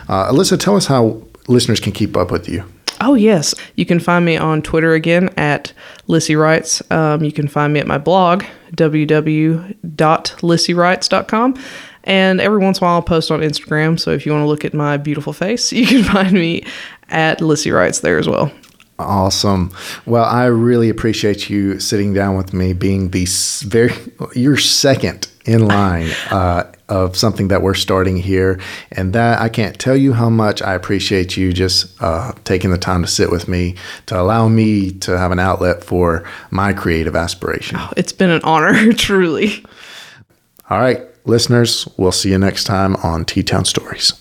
Uh, 0.09 0.31
Alyssa, 0.31 0.59
tell 0.59 0.75
us 0.75 0.85
how 0.87 1.21
listeners 1.47 1.79
can 1.79 1.91
keep 1.91 2.15
up 2.17 2.31
with 2.31 2.47
you. 2.49 2.63
Oh, 3.01 3.15
yes. 3.15 3.53
You 3.75 3.85
can 3.85 3.99
find 3.99 4.23
me 4.25 4.37
on 4.37 4.61
Twitter 4.61 4.93
again 4.93 5.29
at 5.37 5.73
Lissy 6.07 6.35
Writes. 6.35 6.81
Um, 6.91 7.23
you 7.23 7.31
can 7.31 7.47
find 7.47 7.73
me 7.73 7.79
at 7.79 7.87
my 7.87 7.97
blog, 7.97 8.43
www.lissywrites.com. 8.71 11.55
And 12.03 12.39
every 12.39 12.59
once 12.59 12.77
in 12.79 12.83
a 12.83 12.87
while, 12.87 12.95
I'll 12.95 13.01
post 13.01 13.31
on 13.31 13.39
Instagram. 13.41 13.99
So 13.99 14.11
if 14.11 14.25
you 14.25 14.31
want 14.31 14.43
to 14.43 14.47
look 14.47 14.63
at 14.63 14.73
my 14.73 14.95
beautiful 14.97 15.33
face, 15.33 15.73
you 15.77 15.85
can 15.85 16.03
find 16.03 16.31
me 16.33 16.63
at 17.09 17.41
Lissy 17.41 17.71
Writes 17.71 17.99
there 17.99 18.17
as 18.17 18.27
well. 18.27 18.51
Awesome. 18.99 19.71
Well, 20.05 20.25
I 20.25 20.45
really 20.45 20.89
appreciate 20.89 21.51
you 21.51 21.79
sitting 21.79 22.13
down 22.13 22.35
with 22.35 22.53
me, 22.53 22.73
being 22.73 23.11
the 23.11 23.27
very 23.65 23.93
you're 24.33 24.57
second 24.57 25.27
in 25.45 25.67
line 25.67 26.09
uh, 26.31 26.63
of 26.89 27.17
something 27.17 27.49
that 27.49 27.61
we're 27.61 27.73
starting 27.73 28.17
here, 28.17 28.59
and 28.91 29.13
that 29.13 29.41
I 29.41 29.49
can't 29.49 29.77
tell 29.77 29.95
you 29.95 30.13
how 30.13 30.29
much 30.29 30.61
I 30.61 30.73
appreciate 30.73 31.37
you 31.37 31.53
just 31.53 32.01
uh, 32.01 32.33
taking 32.43 32.71
the 32.71 32.77
time 32.77 33.01
to 33.01 33.07
sit 33.07 33.29
with 33.31 33.47
me 33.47 33.75
to 34.05 34.19
allow 34.19 34.47
me 34.47 34.91
to 34.91 35.17
have 35.17 35.31
an 35.31 35.39
outlet 35.39 35.83
for 35.83 36.23
my 36.51 36.73
creative 36.73 37.15
aspiration. 37.15 37.79
It's 37.95 38.13
been 38.13 38.29
an 38.29 38.41
honor, 38.43 38.93
truly. 38.97 39.65
All 40.69 40.79
right, 40.79 41.01
listeners, 41.25 41.87
we'll 41.97 42.11
see 42.11 42.31
you 42.31 42.37
next 42.37 42.65
time 42.65 42.95
on 42.97 43.25
T 43.25 43.43
Town 43.43 43.65
Stories. 43.65 44.13